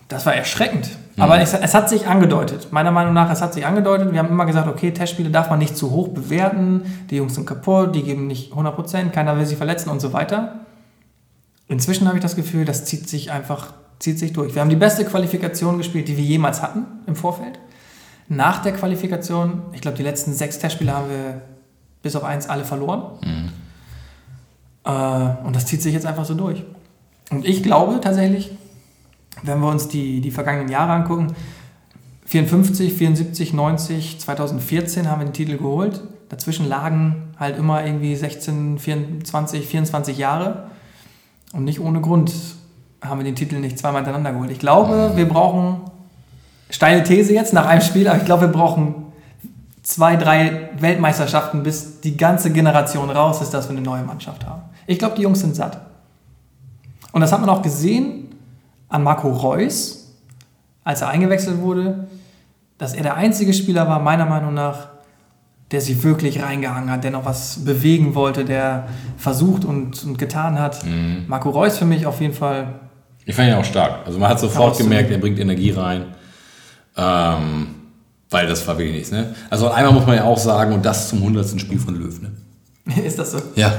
Das 0.08 0.26
war 0.26 0.34
erschreckend. 0.34 0.88
Aber 1.16 1.40
es, 1.40 1.52
es 1.54 1.74
hat 1.74 1.88
sich 1.88 2.06
angedeutet. 2.06 2.68
Meiner 2.72 2.90
Meinung 2.90 3.14
nach, 3.14 3.30
es 3.30 3.40
hat 3.40 3.54
sich 3.54 3.64
angedeutet. 3.64 4.12
Wir 4.12 4.18
haben 4.18 4.30
immer 4.30 4.46
gesagt, 4.46 4.68
okay, 4.68 4.90
Testspiele 4.90 5.30
darf 5.30 5.48
man 5.48 5.60
nicht 5.60 5.76
zu 5.76 5.90
hoch 5.90 6.08
bewerten. 6.08 6.82
Die 7.10 7.16
Jungs 7.16 7.34
sind 7.34 7.46
kaputt, 7.46 7.94
die 7.94 8.02
geben 8.02 8.26
nicht 8.26 8.52
100%, 8.52 9.10
keiner 9.10 9.36
will 9.38 9.46
sie 9.46 9.56
verletzen 9.56 9.90
und 9.90 10.00
so 10.00 10.12
weiter. 10.12 10.60
Inzwischen 11.68 12.08
habe 12.08 12.18
ich 12.18 12.22
das 12.22 12.36
Gefühl, 12.36 12.64
das 12.64 12.84
zieht 12.84 13.08
sich 13.08 13.30
einfach 13.30 13.72
zieht 13.98 14.18
sich 14.18 14.32
durch. 14.32 14.54
Wir 14.54 14.60
haben 14.60 14.68
die 14.68 14.76
beste 14.76 15.04
Qualifikation 15.04 15.78
gespielt, 15.78 16.08
die 16.08 16.16
wir 16.16 16.24
jemals 16.24 16.62
hatten 16.62 16.84
im 17.06 17.16
Vorfeld. 17.16 17.58
Nach 18.28 18.62
der 18.62 18.72
Qualifikation, 18.72 19.62
ich 19.72 19.80
glaube, 19.80 19.96
die 19.96 20.02
letzten 20.02 20.32
sechs 20.32 20.58
Testspiele 20.58 20.92
haben 20.92 21.08
wir 21.08 21.40
bis 22.02 22.16
auf 22.16 22.24
eins 22.24 22.48
alle 22.48 22.64
verloren. 22.64 23.50
Äh, 24.84 25.46
und 25.46 25.56
das 25.56 25.66
zieht 25.66 25.82
sich 25.82 25.94
jetzt 25.94 26.06
einfach 26.06 26.24
so 26.24 26.34
durch. 26.34 26.64
Und 27.30 27.46
ich 27.46 27.62
glaube 27.62 28.00
tatsächlich, 28.00 28.50
wenn 29.42 29.60
wir 29.60 29.68
uns 29.68 29.88
die, 29.88 30.20
die 30.20 30.30
vergangenen 30.30 30.68
Jahre 30.68 30.92
angucken, 30.92 31.34
54, 32.26 32.94
74, 32.94 33.52
90, 33.52 34.20
2014 34.20 35.10
haben 35.10 35.20
wir 35.20 35.26
den 35.26 35.34
Titel 35.34 35.58
geholt. 35.58 36.02
Dazwischen 36.28 36.68
lagen 36.68 37.34
halt 37.38 37.58
immer 37.58 37.84
irgendwie 37.84 38.16
16, 38.16 38.78
24, 38.78 39.66
24 39.66 40.18
Jahre. 40.18 40.70
Und 41.52 41.64
nicht 41.64 41.80
ohne 41.80 42.00
Grund 42.00 42.32
haben 43.02 43.20
wir 43.20 43.24
den 43.24 43.36
Titel 43.36 43.56
nicht 43.56 43.78
zweimal 43.78 44.02
hintereinander 44.02 44.32
geholt. 44.32 44.50
Ich 44.50 44.58
glaube, 44.58 45.12
wir 45.14 45.28
brauchen, 45.28 45.82
steile 46.70 47.04
These 47.04 47.34
jetzt 47.34 47.52
nach 47.52 47.66
einem 47.66 47.82
Spiel, 47.82 48.08
aber 48.08 48.18
ich 48.18 48.24
glaube, 48.24 48.42
wir 48.42 48.52
brauchen 48.52 49.04
zwei, 49.82 50.16
drei 50.16 50.70
Weltmeisterschaften, 50.78 51.62
bis 51.62 52.00
die 52.00 52.16
ganze 52.16 52.50
Generation 52.50 53.10
raus 53.10 53.42
ist, 53.42 53.50
dass 53.50 53.68
wir 53.68 53.76
eine 53.76 53.84
neue 53.84 54.02
Mannschaft 54.02 54.46
haben. 54.46 54.62
Ich 54.86 54.98
glaube, 54.98 55.16
die 55.16 55.22
Jungs 55.22 55.40
sind 55.40 55.54
satt. 55.54 55.78
Und 57.12 57.20
das 57.20 57.30
hat 57.30 57.40
man 57.40 57.50
auch 57.50 57.62
gesehen 57.62 58.23
an 58.94 59.02
Marco 59.02 59.28
Reus, 59.28 60.14
als 60.84 61.00
er 61.00 61.08
eingewechselt 61.08 61.60
wurde, 61.60 62.06
dass 62.78 62.94
er 62.94 63.02
der 63.02 63.16
einzige 63.16 63.52
Spieler 63.52 63.88
war, 63.88 63.98
meiner 63.98 64.24
Meinung 64.24 64.54
nach, 64.54 64.86
der 65.72 65.80
sich 65.80 66.04
wirklich 66.04 66.40
reingehangen 66.40 66.90
hat, 66.90 67.02
der 67.02 67.10
noch 67.10 67.24
was 67.24 67.64
bewegen 67.64 68.14
wollte, 68.14 68.44
der 68.44 68.86
versucht 69.16 69.64
und, 69.64 70.04
und 70.04 70.16
getan 70.16 70.60
hat. 70.60 70.84
Marco 71.26 71.50
Reus 71.50 71.76
für 71.76 71.86
mich 71.86 72.06
auf 72.06 72.20
jeden 72.20 72.34
Fall. 72.34 72.68
Ich 73.24 73.34
fand 73.34 73.48
ihn 73.48 73.54
auch 73.54 73.64
stark. 73.64 74.06
Also 74.06 74.20
man 74.20 74.28
hat 74.28 74.38
sofort 74.38 74.78
gemerkt, 74.78 75.10
er 75.10 75.18
bringt 75.18 75.40
Energie 75.40 75.72
rein. 75.72 76.14
Ähm, 76.96 77.74
weil 78.30 78.46
das 78.46 78.64
war 78.68 78.78
wirklich 78.78 78.94
nichts. 78.94 79.10
Ne? 79.10 79.34
Also 79.50 79.70
einmal 79.70 79.92
muss 79.92 80.06
man 80.06 80.14
ja 80.14 80.24
auch 80.24 80.38
sagen, 80.38 80.72
und 80.72 80.84
das 80.84 81.08
zum 81.08 81.18
100. 81.18 81.60
Spiel 81.60 81.80
von 81.80 81.96
Löw. 81.96 82.20
Ne? 82.20 82.30
Ist 83.04 83.18
das 83.18 83.32
so? 83.32 83.38
Ja. 83.56 83.72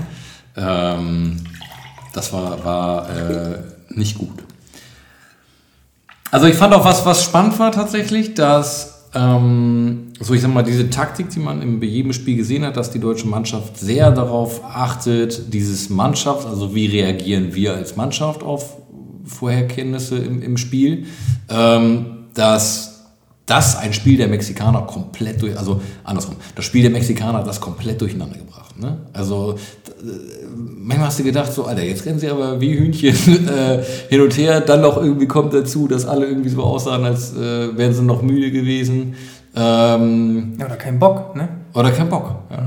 ähm, 0.56 1.44
das 2.12 2.32
war, 2.32 2.64
war 2.64 3.08
äh, 3.10 3.58
nicht 3.90 4.18
gut. 4.18 4.47
Also 6.30 6.46
ich 6.46 6.56
fand 6.56 6.74
auch 6.74 6.84
was, 6.84 7.06
was 7.06 7.24
spannend 7.24 7.58
war 7.58 7.72
tatsächlich, 7.72 8.34
dass 8.34 8.98
ähm, 9.14 10.12
so 10.20 10.34
ich 10.34 10.42
sag 10.42 10.52
mal 10.52 10.62
diese 10.62 10.90
Taktik, 10.90 11.30
die 11.30 11.38
man 11.38 11.62
in 11.62 11.80
jedem 11.82 12.12
Spiel 12.12 12.36
gesehen 12.36 12.64
hat, 12.64 12.76
dass 12.76 12.90
die 12.90 12.98
deutsche 12.98 13.26
Mannschaft 13.26 13.78
sehr 13.78 14.10
darauf 14.10 14.62
achtet, 14.64 15.52
dieses 15.54 15.88
Mannschaft, 15.88 16.46
also 16.46 16.74
wie 16.74 16.86
reagieren 16.86 17.54
wir 17.54 17.74
als 17.74 17.96
Mannschaft 17.96 18.42
auf 18.42 18.76
Vorherkenntnisse 19.24 20.18
im, 20.18 20.42
im 20.42 20.56
Spiel, 20.56 21.06
ähm, 21.48 22.26
dass 22.34 22.87
das 23.48 23.76
ein 23.76 23.92
Spiel 23.92 24.16
der 24.16 24.28
Mexikaner 24.28 24.82
komplett 24.82 25.42
durch, 25.42 25.58
also 25.58 25.80
andersrum, 26.04 26.36
das 26.54 26.64
Spiel 26.64 26.82
der 26.82 26.90
Mexikaner 26.90 27.38
hat 27.38 27.46
das 27.46 27.60
komplett 27.60 28.00
durcheinander 28.00 28.36
gebracht. 28.36 28.78
Ne? 28.78 28.98
Also 29.12 29.56
manchmal 30.54 31.08
hast 31.08 31.18
du 31.18 31.24
gedacht, 31.24 31.52
so, 31.52 31.64
Alter, 31.64 31.82
jetzt 31.82 32.04
rennen 32.06 32.18
sie 32.18 32.28
aber 32.28 32.60
wie 32.60 32.78
Hühnchen 32.78 33.14
äh, 33.48 33.82
hin 34.08 34.20
und 34.20 34.36
her. 34.36 34.60
Dann 34.60 34.82
noch 34.82 34.96
irgendwie 34.96 35.26
kommt 35.26 35.54
dazu, 35.54 35.88
dass 35.88 36.06
alle 36.06 36.26
irgendwie 36.26 36.50
so 36.50 36.62
aussahen, 36.62 37.04
als 37.04 37.34
äh, 37.34 37.76
wären 37.76 37.92
sie 37.92 38.02
noch 38.02 38.22
müde 38.22 38.50
gewesen. 38.50 39.14
Ähm, 39.56 40.54
ja, 40.58 40.66
oder 40.66 40.76
kein 40.76 40.98
Bock, 40.98 41.34
ne? 41.34 41.48
Oder 41.74 41.90
kein 41.90 42.08
Bock, 42.08 42.42
ja. 42.50 42.62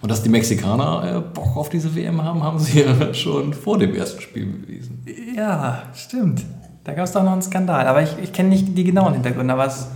Und 0.00 0.10
dass 0.10 0.22
die 0.22 0.28
Mexikaner 0.28 1.16
äh, 1.16 1.20
Bock 1.34 1.56
auf 1.56 1.68
diese 1.68 1.94
WM 1.94 2.22
haben, 2.22 2.42
haben 2.42 2.58
sie 2.58 2.80
ja 2.82 3.14
schon 3.14 3.52
vor 3.52 3.78
dem 3.78 3.94
ersten 3.94 4.20
Spiel 4.20 4.46
bewiesen. 4.46 5.04
Ja, 5.36 5.84
stimmt. 5.94 6.44
Da 6.84 6.92
gab 6.92 7.04
es 7.04 7.12
doch 7.12 7.22
noch 7.22 7.32
einen 7.32 7.42
Skandal. 7.42 7.86
Aber 7.86 8.02
ich, 8.02 8.10
ich 8.22 8.32
kenne 8.32 8.48
nicht 8.48 8.76
die 8.76 8.84
genauen 8.84 9.12
Hintergründe. 9.12 9.52
Aber 9.52 9.66
es 9.66 9.88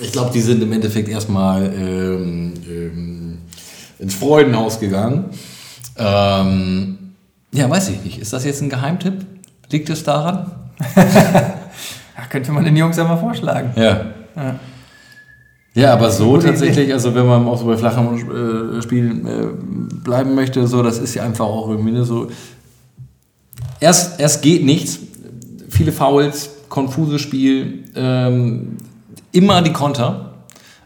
ich 0.00 0.12
glaube, 0.12 0.30
die 0.32 0.40
sind 0.40 0.62
im 0.62 0.72
Endeffekt 0.72 1.08
erstmal 1.08 1.64
ähm, 1.74 2.54
ähm, 2.68 3.38
ins 3.98 4.14
Freudenhaus 4.14 4.78
gegangen. 4.78 5.30
Ähm, 5.96 6.98
ja, 7.52 7.70
weiß 7.70 7.88
ich 7.90 8.04
nicht. 8.04 8.18
Ist 8.18 8.32
das 8.32 8.44
jetzt 8.44 8.60
ein 8.60 8.68
Geheimtipp? 8.68 9.24
Liegt 9.70 9.88
es 9.88 10.04
daran? 10.04 10.50
ja, 10.96 12.26
könnte 12.28 12.52
man 12.52 12.64
den 12.64 12.76
Jungs 12.76 12.96
ja 12.96 13.04
mal 13.04 13.16
vorschlagen. 13.16 13.72
Ja. 13.76 14.06
Ja, 14.36 14.60
ja 15.74 15.92
aber 15.94 16.10
so 16.10 16.36
tatsächlich, 16.36 16.92
also 16.92 17.14
wenn 17.14 17.26
man 17.26 17.46
auch 17.46 17.58
so 17.58 17.64
bei 17.64 17.76
flachen 17.76 18.78
äh, 18.78 18.82
Spielen 18.82 19.26
äh, 19.26 19.46
bleiben 20.04 20.34
möchte, 20.34 20.66
so, 20.66 20.82
das 20.82 20.98
ist 20.98 21.14
ja 21.14 21.24
einfach 21.24 21.46
auch 21.46 21.70
irgendwie 21.70 22.04
so. 22.04 22.28
Erst, 23.80 24.20
erst 24.20 24.42
geht 24.42 24.64
nichts, 24.64 24.98
viele 25.70 25.92
Fouls, 25.92 26.50
konfuses 26.68 27.20
Spiel, 27.22 27.84
ähm, 27.94 28.76
immer 29.36 29.62
die 29.62 29.72
Konter. 29.72 30.32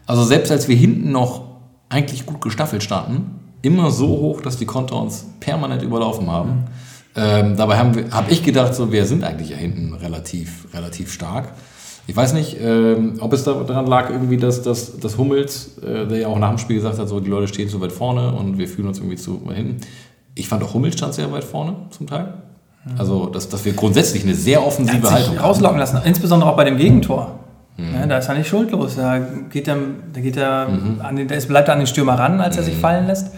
Also 0.05 0.23
selbst 0.23 0.51
als 0.51 0.67
wir 0.67 0.75
hinten 0.75 1.11
noch 1.11 1.45
eigentlich 1.89 2.25
gut 2.25 2.41
gestaffelt 2.41 2.83
standen, 2.83 3.39
immer 3.61 3.91
so 3.91 4.07
hoch, 4.07 4.41
dass 4.41 4.57
die 4.57 4.65
Konter 4.65 5.01
uns 5.01 5.25
permanent 5.39 5.83
überlaufen 5.83 6.29
haben. 6.29 6.49
Mhm. 6.49 6.65
Ähm, 7.15 7.57
dabei 7.57 7.77
habe 7.77 8.05
hab 8.11 8.31
ich 8.31 8.43
gedacht, 8.43 8.73
so, 8.73 8.91
wir 8.91 9.05
sind 9.05 9.23
eigentlich 9.23 9.49
ja 9.49 9.57
hinten 9.57 9.93
relativ, 9.93 10.67
relativ 10.73 11.11
stark. 11.11 11.49
Ich 12.07 12.15
weiß 12.15 12.33
nicht, 12.33 12.57
ähm, 12.59 13.15
ob 13.19 13.33
es 13.33 13.43
daran 13.43 13.85
lag, 13.85 14.09
irgendwie, 14.09 14.37
dass, 14.37 14.61
dass, 14.63 14.97
dass 14.97 15.17
Hummels, 15.17 15.77
äh, 15.79 16.07
der 16.07 16.19
ja 16.19 16.27
auch 16.27 16.39
nach 16.39 16.49
dem 16.49 16.57
Spiel 16.57 16.77
gesagt 16.77 16.97
hat, 16.97 17.07
so, 17.07 17.19
die 17.19 17.29
Leute 17.29 17.47
stehen 17.47 17.69
zu 17.69 17.79
weit 17.81 17.91
vorne 17.91 18.33
und 18.33 18.57
wir 18.57 18.67
fühlen 18.67 18.87
uns 18.87 18.97
irgendwie 18.97 19.17
zu 19.17 19.45
weit 19.45 19.57
hinten. 19.57 19.81
Ich 20.35 20.47
fand 20.47 20.63
auch 20.63 20.73
Hummels 20.73 20.95
stand 20.95 21.13
sehr 21.13 21.31
weit 21.31 21.43
vorne 21.43 21.75
zum 21.91 22.07
Teil. 22.07 22.33
Also, 22.97 23.27
dass, 23.27 23.47
dass 23.47 23.63
wir 23.63 23.73
grundsätzlich 23.73 24.23
eine 24.23 24.33
sehr 24.33 24.65
offensive 24.65 25.11
Haltung 25.11 25.37
rauslocken 25.37 25.77
lassen, 25.77 25.99
insbesondere 26.03 26.49
auch 26.49 26.57
bei 26.57 26.63
dem 26.63 26.77
Gegentor. 26.77 27.40
Mhm. 27.81 27.95
Ja, 27.95 28.05
da 28.05 28.17
ist 28.17 28.29
er 28.29 28.35
nicht 28.35 28.47
schuldlos. 28.47 28.95
Da 28.95 29.19
geht 29.49 29.67
er, 29.67 29.77
da 30.13 30.21
geht 30.21 30.37
er 30.37 30.69
mhm. 30.69 31.01
an 31.01 31.15
den, 31.15 31.27
der 31.27 31.39
bleibt 31.41 31.67
er 31.67 31.73
an 31.73 31.79
den 31.79 31.87
Stürmer 31.87 32.13
ran, 32.13 32.39
als 32.39 32.57
er 32.57 32.63
sich 32.63 32.75
mhm. 32.75 32.81
fallen 32.81 33.07
lässt. 33.07 33.31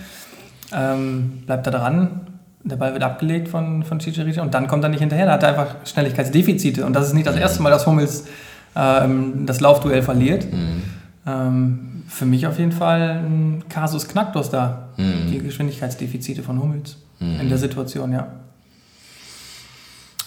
Ähm, 0.75 1.43
bleibt 1.45 1.65
er 1.67 1.71
dran, 1.71 2.21
der 2.63 2.77
Ball 2.77 2.93
wird 2.93 3.03
abgelegt 3.03 3.47
von, 3.47 3.83
von 3.83 3.99
Chicharito 3.99 4.41
und 4.41 4.53
dann 4.53 4.67
kommt 4.67 4.83
er 4.83 4.89
nicht 4.89 4.99
hinterher. 4.99 5.25
Da 5.25 5.33
hat 5.33 5.43
er 5.43 5.49
einfach 5.49 5.75
Schnelligkeitsdefizite. 5.85 6.85
Und 6.85 6.93
das 6.93 7.07
ist 7.07 7.13
nicht 7.13 7.27
das 7.27 7.35
mhm. 7.35 7.41
erste 7.41 7.61
Mal, 7.61 7.69
dass 7.69 7.85
Hummels 7.85 8.25
ähm, 8.75 9.45
das 9.45 9.59
Laufduell 9.59 10.01
verliert. 10.01 10.51
Mhm. 10.51 10.83
Ähm, 11.25 12.03
für 12.07 12.25
mich 12.25 12.45
auf 12.47 12.59
jeden 12.59 12.73
Fall 12.73 13.23
ein 13.25 13.63
Kasus 13.69 14.07
Knacktus 14.07 14.49
da, 14.49 14.89
die 14.97 15.39
Geschwindigkeitsdefizite 15.39 16.43
von 16.43 16.61
Hummels 16.61 16.97
in 17.19 17.49
der 17.49 17.57
Situation, 17.57 18.11
ja. 18.11 18.27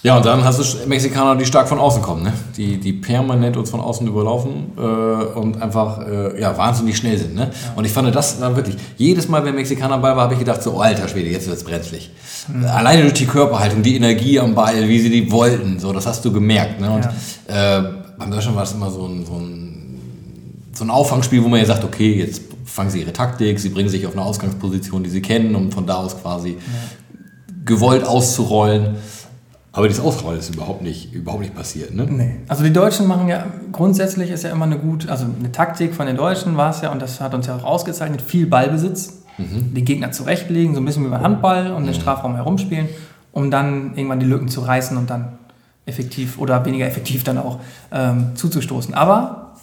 Ja, 0.03 0.17
und 0.19 0.27
dann 0.27 0.45
hast 0.45 0.61
du 0.61 0.89
Mexikaner, 0.89 1.37
die 1.37 1.47
stark 1.47 1.69
von 1.69 1.79
außen 1.79 2.01
kommen, 2.01 2.23
ne? 2.23 2.33
die, 2.57 2.79
die 2.79 2.93
permanent 2.93 3.57
uns 3.57 3.71
von 3.71 3.81
außen 3.81 4.07
überlaufen 4.07 4.73
äh, 4.77 4.81
und 4.81 5.61
einfach 5.61 6.07
äh, 6.07 6.41
ja, 6.41 6.57
wahnsinnig 6.57 6.97
schnell 6.97 7.19
sind. 7.19 7.35
Ne? 7.35 7.51
Ja. 7.53 7.73
Und 7.75 7.85
ich 7.85 7.93
fand 7.93 8.15
das 8.15 8.39
dann 8.39 8.55
wirklich, 8.55 8.77
jedes 8.97 9.29
Mal, 9.29 9.45
wenn 9.45 9.55
Mexikaner 9.55 9.99
bei 9.99 10.15
war, 10.15 10.25
habe 10.25 10.35
ich 10.35 10.39
gedacht, 10.39 10.63
so, 10.63 10.79
alter 10.79 11.09
Schwede, 11.09 11.31
jetzt 11.31 11.49
wird 11.49 11.57
es 11.57 11.65
brenzlig. 11.65 12.11
Mhm. 12.49 12.67
Alleine 12.67 13.03
durch 13.03 13.15
die 13.15 13.27
Körperhaltung, 13.27 13.83
die 13.83 13.97
Energie 13.97 14.39
am 14.39 14.55
Ball, 14.55 14.87
wie 14.87 15.01
sie 15.01 15.11
die 15.11 15.31
wollten, 15.33 15.81
so, 15.81 15.93
das 15.93 16.07
hast 16.07 16.25
du 16.25 16.33
gemerkt. 16.33 16.81
Ne? 16.81 16.91
Und 16.91 17.09
ja. 17.49 17.79
äh, 17.79 17.85
beim 18.19 18.31
Deutschland 18.31 18.57
war 18.57 18.65
es 18.65 18.73
immer 18.73 18.91
so 18.91 19.07
ein, 19.07 19.27
so, 19.27 19.35
ein, 19.35 20.01
so 20.73 20.85
ein 20.85 20.91
Auffangspiel, 20.91 21.43
wo 21.43 21.49
man 21.49 21.59
ja 21.59 21.67
sagt, 21.67 21.85
okay, 21.85 22.15
jetzt 22.15 22.43
fangen 22.65 22.91
sie 22.91 23.01
ihre 23.01 23.13
Taktik, 23.13 23.59
sie 23.59 23.71
bringen 23.71 23.89
sich 23.89 24.07
auf 24.07 24.13
eine 24.13 24.23
Ausgangsposition, 24.23 25.03
die 25.03 25.11
sie 25.11 25.23
kennen, 25.23 25.55
um 25.55 25.73
von 25.73 25.87
da 25.87 25.97
aus 25.97 26.21
quasi 26.21 26.51
ja. 26.51 26.57
gewollt 27.65 28.05
auszurollen. 28.05 28.97
Aber 29.77 29.89
das 29.89 30.01
Ausrollen 30.01 30.39
ist 30.39 30.55
überhaupt 30.55 30.81
nicht, 30.81 31.13
überhaupt 31.13 31.43
nicht 31.43 31.55
passiert, 31.55 31.95
ne? 31.95 32.07
Nee. 32.09 32.37
Also 32.49 32.65
die 32.65 32.73
Deutschen 32.73 33.07
machen 33.07 33.29
ja, 33.29 33.45
grundsätzlich 33.73 34.31
ist 34.31 34.43
ja 34.43 34.51
immer 34.51 34.65
eine 34.65 34.79
gute, 34.79 35.11
also 35.11 35.27
eine 35.39 35.53
Taktik 35.53 35.95
von 35.95 36.07
den 36.07 36.17
Deutschen 36.17 36.57
war 36.57 36.71
es 36.71 36.81
ja, 36.81 36.91
und 36.91 37.03
das 37.03 37.21
hat 37.21 37.35
uns 37.35 37.47
ja 37.47 37.57
auch 37.57 37.63
ausgezeichnet, 37.63 38.23
viel 38.23 38.47
Ballbesitz, 38.47 39.19
mhm. 39.37 39.75
den 39.75 39.85
Gegner 39.85 40.13
zurechtlegen, 40.13 40.75
so 40.75 40.81
ein 40.81 40.87
bisschen 40.87 41.05
wie 41.05 41.11
beim 41.11 41.21
Handball 41.21 41.73
und 41.73 41.83
mhm. 41.83 41.89
den 41.89 41.95
Strafraum 41.95 42.37
herumspielen, 42.37 42.89
um 43.33 43.51
dann 43.51 43.95
irgendwann 43.97 44.19
die 44.19 44.25
Lücken 44.25 44.49
zu 44.49 44.63
reißen 44.63 44.97
und 44.97 45.11
dann 45.11 45.33
effektiv 45.85 46.39
oder 46.39 46.65
weniger 46.65 46.87
effektiv 46.87 47.23
dann 47.23 47.37
auch 47.37 47.61
ähm, 47.93 48.31
zuzustoßen. 48.35 48.95
Aber 48.95 49.57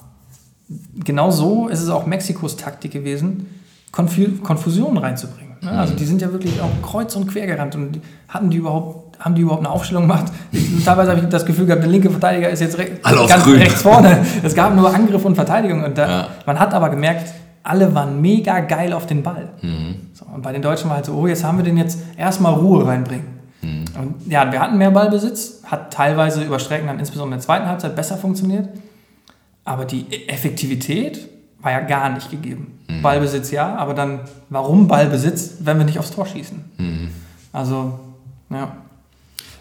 genau 1.03 1.32
so 1.32 1.70
ist 1.70 1.82
es 1.82 1.89
auch 1.89 2.05
Mexikos 2.05 2.55
Taktik 2.55 2.91
gewesen, 2.91 3.48
Konfu 3.91 4.27
Konfusion 4.43 4.96
reinzubringen. 4.96 5.58
Ne? 5.62 5.72
Also 5.72 5.93
mhm. 5.93 5.98
die 5.98 6.05
sind 6.05 6.22
ja 6.22 6.32
wirklich 6.32 6.62
auch 6.62 6.88
kreuz 6.88 7.15
und 7.15 7.25
quer 7.25 7.48
gerannt 7.48 7.74
und 7.74 8.00
hatten 8.27 8.51
die 8.51 8.58
überhaupt 8.58 9.02
haben 9.24 9.36
die 9.36 9.42
überhaupt 9.42 9.62
eine 9.65 9.70
Aufstellung 9.70 10.03
gemacht? 10.03 10.25
Teilweise 10.86 11.12
habe 11.12 11.22
ich 11.22 11.27
das 11.27 11.46
Gefühl 11.46 11.65
gehabt, 11.65 11.82
der 11.82 11.89
linke 11.89 12.10
Verteidiger 12.10 12.50
ist 12.50 12.60
jetzt 12.60 12.77
re 12.77 12.88
ganz 13.01 13.44
grün. 13.44 13.56
rechts 13.58 13.82
vorne. 13.82 14.25
Es 14.44 14.53
gab 14.53 14.75
nur 14.75 14.94
Angriff 14.94 15.24
und 15.24 15.36
Verteidigung. 15.36 15.84
Und 15.84 15.98
da, 15.98 16.10
ja. 16.10 16.27
Man 16.46 16.60
hat 16.60 16.74
aber 16.74 16.89
gemerkt, 16.89 17.34
alle 17.63 17.96
waren 17.96 18.20
mega 18.22 18.60
geil 18.60 18.92
auf 18.92 19.06
den 19.06 19.24
Ball. 19.24 19.50
Mhm. 19.62 19.96
So, 20.13 20.25
und 20.25 20.42
bei 20.42 20.51
den 20.51 20.62
Deutschen 20.62 20.89
war 20.89 20.98
halt 20.98 21.06
so, 21.06 21.13
oh, 21.13 21.27
jetzt 21.27 21.44
haben 21.44 21.58
wir 21.58 21.63
den 21.63 21.77
jetzt 21.77 22.00
erstmal 22.18 22.53
Ruhe 22.53 22.86
reinbringen. 22.86 23.25
Mhm. 23.62 23.86
Und 23.98 24.32
ja, 24.32 24.51
wir 24.51 24.60
hatten 24.60 24.77
mehr 24.77 24.92
Ballbesitz, 24.92 25.62
hat 25.63 25.94
teilweise 25.94 26.44
über 26.44 26.60
Strecken 26.60 26.88
dann 26.88 27.00
insbesondere 27.00 27.36
in 27.36 27.39
der 27.39 27.46
zweiten 27.46 27.65
Halbzeit 27.65 27.96
besser 27.96 28.18
funktioniert. 28.18 28.68
Aber 29.63 29.86
die 29.86 30.01
e- 30.12 30.27
Effektivität 30.27 31.30
war 31.62 31.72
ja 31.72 31.80
gar 31.80 32.10
nicht 32.10 32.30
gegeben. 32.30 32.80
Mhm. 32.89 33.01
Ballbesitz 33.01 33.51
ja, 33.51 33.74
aber 33.77 33.94
dann, 33.94 34.20
warum 34.50 34.89
Ballbesitz, 34.89 35.53
wenn 35.62 35.77
wir 35.77 35.86
nicht 35.86 36.00
aufs 36.00 36.12
Tor 36.12 36.25
schießen? 36.25 36.65
Mhm. 36.77 37.10
Also, 37.53 37.98
ja. 38.50 38.74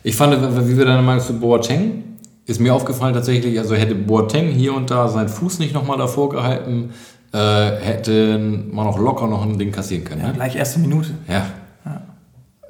Ich 0.02 0.16
fand, 0.16 0.34
wie 0.68 0.76
wir 0.76 0.84
deine 0.84 1.02
Meinung 1.02 1.24
zu 1.24 1.38
Boateng, 1.38 2.02
ist 2.46 2.60
mir 2.60 2.74
aufgefallen 2.74 3.14
tatsächlich, 3.14 3.58
also 3.58 3.74
hätte 3.74 3.94
Boateng 3.94 4.48
hier 4.48 4.74
und 4.74 4.90
da 4.90 5.08
seinen 5.08 5.28
Fuß 5.28 5.60
nicht 5.60 5.74
nochmal 5.74 5.96
davor 5.96 6.28
gehalten, 6.28 6.90
äh, 7.32 7.38
hätte 7.38 8.38
man 8.70 8.86
auch 8.86 8.98
locker 8.98 9.26
noch 9.28 9.42
ein 9.42 9.58
Ding 9.58 9.70
kassieren 9.70 10.04
können. 10.04 10.22
Ja, 10.22 10.28
ne? 10.28 10.34
gleich 10.34 10.56
erste 10.56 10.80
Minute. 10.80 11.10
Ja. 11.28 11.46
ja. 11.84 12.02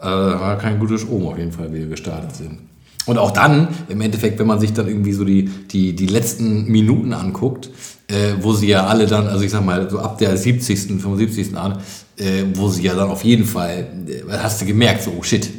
Äh, 0.00 0.40
war 0.40 0.58
kein 0.58 0.78
gutes 0.78 1.08
Ohm 1.08 1.26
auf 1.26 1.38
jeden 1.38 1.52
Fall, 1.52 1.72
wie 1.72 1.80
wir 1.80 1.88
gestartet 1.88 2.36
sind. 2.36 2.58
Und 3.06 3.18
auch 3.18 3.32
dann, 3.32 3.68
im 3.88 4.00
Endeffekt, 4.00 4.38
wenn 4.38 4.46
man 4.46 4.60
sich 4.60 4.72
dann 4.72 4.86
irgendwie 4.86 5.12
so 5.12 5.24
die, 5.24 5.46
die, 5.46 5.96
die 5.96 6.06
letzten 6.06 6.66
Minuten 6.66 7.12
anguckt, 7.12 7.70
äh, 8.08 8.34
wo 8.40 8.52
sie 8.52 8.68
ja 8.68 8.86
alle 8.86 9.06
dann, 9.06 9.26
also 9.26 9.42
ich 9.42 9.50
sag 9.50 9.64
mal, 9.64 9.90
so 9.90 9.98
ab 9.98 10.18
der 10.18 10.36
70., 10.36 11.00
75. 11.00 11.56
an, 11.56 11.78
äh, 12.16 12.44
wo 12.54 12.68
sie 12.68 12.82
ja 12.82 12.94
dann 12.94 13.08
auf 13.08 13.24
jeden 13.24 13.44
Fall, 13.44 13.86
äh, 14.06 14.32
hast 14.38 14.60
du 14.60 14.66
gemerkt, 14.66 15.02
so, 15.02 15.12
oh 15.18 15.22
shit, 15.22 15.50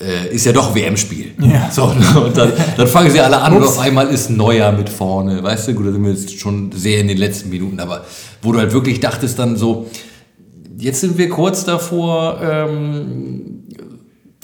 äh, 0.00 0.34
ist 0.34 0.44
ja 0.44 0.52
doch 0.52 0.74
WM-Spiel. 0.74 1.32
Ja. 1.40 1.70
So, 1.70 1.86
ne? 1.86 2.20
und 2.20 2.36
dann, 2.36 2.52
dann, 2.76 2.86
fangen 2.86 3.10
sie 3.10 3.20
alle 3.20 3.40
an 3.40 3.52
Ups. 3.54 3.62
und 3.62 3.68
auf 3.68 3.78
einmal 3.78 4.08
ist 4.08 4.30
Neuer 4.30 4.72
mit 4.72 4.88
vorne. 4.88 5.42
Weißt 5.42 5.68
du, 5.68 5.74
gut, 5.74 5.86
da 5.86 5.92
sind 5.92 6.04
wir 6.04 6.10
jetzt 6.10 6.38
schon 6.38 6.70
sehr 6.72 7.00
in 7.00 7.08
den 7.08 7.18
letzten 7.18 7.48
Minuten, 7.48 7.80
aber 7.80 8.04
wo 8.42 8.52
du 8.52 8.58
halt 8.58 8.72
wirklich 8.72 9.00
dachtest 9.00 9.38
dann 9.38 9.56
so, 9.56 9.86
jetzt 10.76 11.00
sind 11.00 11.16
wir 11.18 11.28
kurz 11.28 11.64
davor, 11.64 12.40
ähm, 12.42 13.64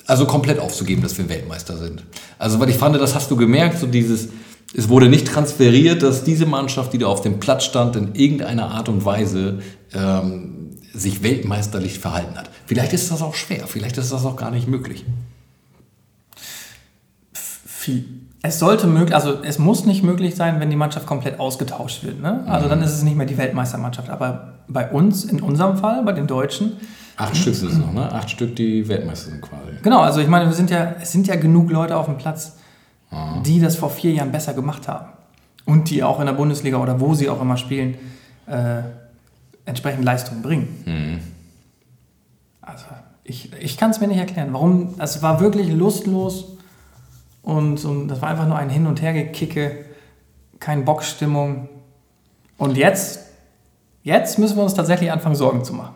also 0.06 0.26
komplett 0.26 0.59
aufzugeben, 0.59 1.02
dass 1.02 1.18
wir 1.18 1.28
Weltmeister 1.28 1.76
sind. 1.76 2.02
Also, 2.38 2.59
weil 2.59 2.71
ich 2.71 2.76
fand, 2.76 2.97
das 2.97 3.14
hast 3.14 3.30
du 3.30 3.37
gemerkt, 3.37 3.78
so 3.78 3.87
dieses, 3.87 4.28
es 4.75 4.88
wurde 4.88 5.09
nicht 5.09 5.26
transferiert, 5.26 6.02
dass 6.02 6.25
diese 6.25 6.47
Mannschaft, 6.47 6.92
die 6.92 6.99
da 6.99 7.06
auf 7.06 7.21
dem 7.21 7.40
Platz 7.40 7.64
stand, 7.64 7.94
in 7.97 8.14
irgendeiner 8.14 8.71
Art 8.71 8.88
und 8.88 9.04
Weise 9.04 9.61
ähm, 9.94 10.71
sich 10.94 11.23
weltmeisterlich 11.23 11.99
verhalten 11.99 12.37
hat. 12.37 12.50
Vielleicht 12.66 12.92
ist 12.92 13.11
das 13.11 13.23
auch 13.23 13.35
schwer, 13.35 13.66
vielleicht 13.66 13.99
ist 13.99 14.12
das 14.12 14.25
auch 14.25 14.37
gar 14.37 14.50
nicht 14.50 14.66
möglich. 14.66 15.04
Es 18.42 18.58
sollte 18.58 18.86
möglich, 18.86 19.14
also 19.14 19.42
es 19.42 19.58
muss 19.58 19.86
nicht 19.86 20.02
möglich 20.02 20.34
sein, 20.34 20.58
wenn 20.58 20.68
die 20.68 20.76
Mannschaft 20.76 21.06
komplett 21.06 21.38
ausgetauscht 21.38 22.02
wird. 22.02 22.20
Ne? 22.20 22.44
Also 22.46 22.68
dann 22.68 22.82
ist 22.82 22.92
es 22.92 23.02
nicht 23.02 23.16
mehr 23.16 23.26
die 23.26 23.38
Weltmeistermannschaft. 23.38 24.10
Aber 24.10 24.54
bei 24.66 24.90
uns, 24.90 25.24
in 25.24 25.40
unserem 25.40 25.76
Fall, 25.76 26.02
bei 26.02 26.12
den 26.12 26.26
Deutschen, 26.26 26.72
Acht 27.16 27.36
Stück 27.36 27.54
sind 27.54 27.70
es 27.70 27.78
noch, 27.78 27.92
ne? 27.92 28.10
Acht 28.10 28.30
Stück, 28.30 28.56
die 28.56 28.88
Weltmeister 28.88 29.30
sind 29.30 29.42
quasi. 29.42 29.72
genau, 29.82 30.00
also 30.00 30.20
ich 30.20 30.28
meine, 30.28 30.46
wir 30.46 30.54
sind 30.54 30.70
ja, 30.70 30.94
es 31.00 31.12
sind 31.12 31.26
ja 31.26 31.36
genug 31.36 31.70
Leute 31.70 31.96
auf 31.96 32.06
dem 32.06 32.16
Platz, 32.16 32.56
die 33.44 33.60
das 33.60 33.76
vor 33.76 33.90
vier 33.90 34.12
Jahren 34.12 34.32
besser 34.32 34.54
gemacht 34.54 34.88
haben. 34.88 35.06
Und 35.66 35.90
die 35.90 36.02
auch 36.02 36.18
in 36.18 36.26
der 36.26 36.32
Bundesliga 36.32 36.78
oder 36.78 37.00
wo 37.00 37.14
sie 37.14 37.28
auch 37.28 37.40
immer 37.42 37.58
spielen, 37.58 37.96
äh, 38.46 38.80
entsprechend 39.66 40.04
Leistung 40.04 40.40
bringen. 40.42 41.20
Also 42.62 42.86
ich, 43.24 43.52
ich 43.60 43.76
kann 43.76 43.90
es 43.90 44.00
mir 44.00 44.08
nicht 44.08 44.18
erklären, 44.18 44.48
warum. 44.52 44.94
Es 44.98 45.22
war 45.22 45.40
wirklich 45.40 45.70
lustlos 45.70 46.51
und, 47.42 47.84
und 47.84 48.08
das 48.08 48.22
war 48.22 48.30
einfach 48.30 48.46
nur 48.46 48.56
ein 48.56 48.70
Hin- 48.70 48.87
und 48.87 49.02
Hergekicke, 49.02 49.84
keine 50.61 50.82
Boxstimmung. 50.82 51.68
Und 52.56 52.76
jetzt, 52.76 53.20
jetzt 54.02 54.38
müssen 54.38 54.56
wir 54.56 54.62
uns 54.62 54.75
tatsächlich 54.75 55.11
anfangen, 55.11 55.34
Sorgen 55.34 55.64
zu 55.64 55.75
machen. 55.75 55.94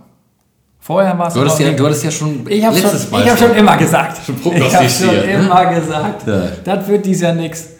Vorher 0.80 1.18
war 1.18 1.28
es. 1.28 1.34
Du 1.34 1.40
hattest, 1.40 1.58
ja, 1.58 1.72
du 1.72 1.84
hattest 1.84 2.04
ja 2.04 2.10
schon 2.10 2.46
ich 2.48 2.64
habe 2.64 2.76
schon, 2.76 3.10
Mal 3.10 3.22
ich 3.24 3.30
hab 3.30 3.38
schon 3.38 3.54
immer 3.56 3.76
gesagt. 3.76 4.18
Schon 4.24 4.36
ich 4.54 4.74
habe 4.74 4.88
schon 4.88 5.06
ne? 5.08 5.22
immer 5.22 5.66
gesagt, 5.74 6.26
Ja. 6.26 6.48
das 6.62 6.86
wird 6.86 7.06
dies 7.06 7.20
Jahr 7.20 7.34
nichts. 7.34 7.70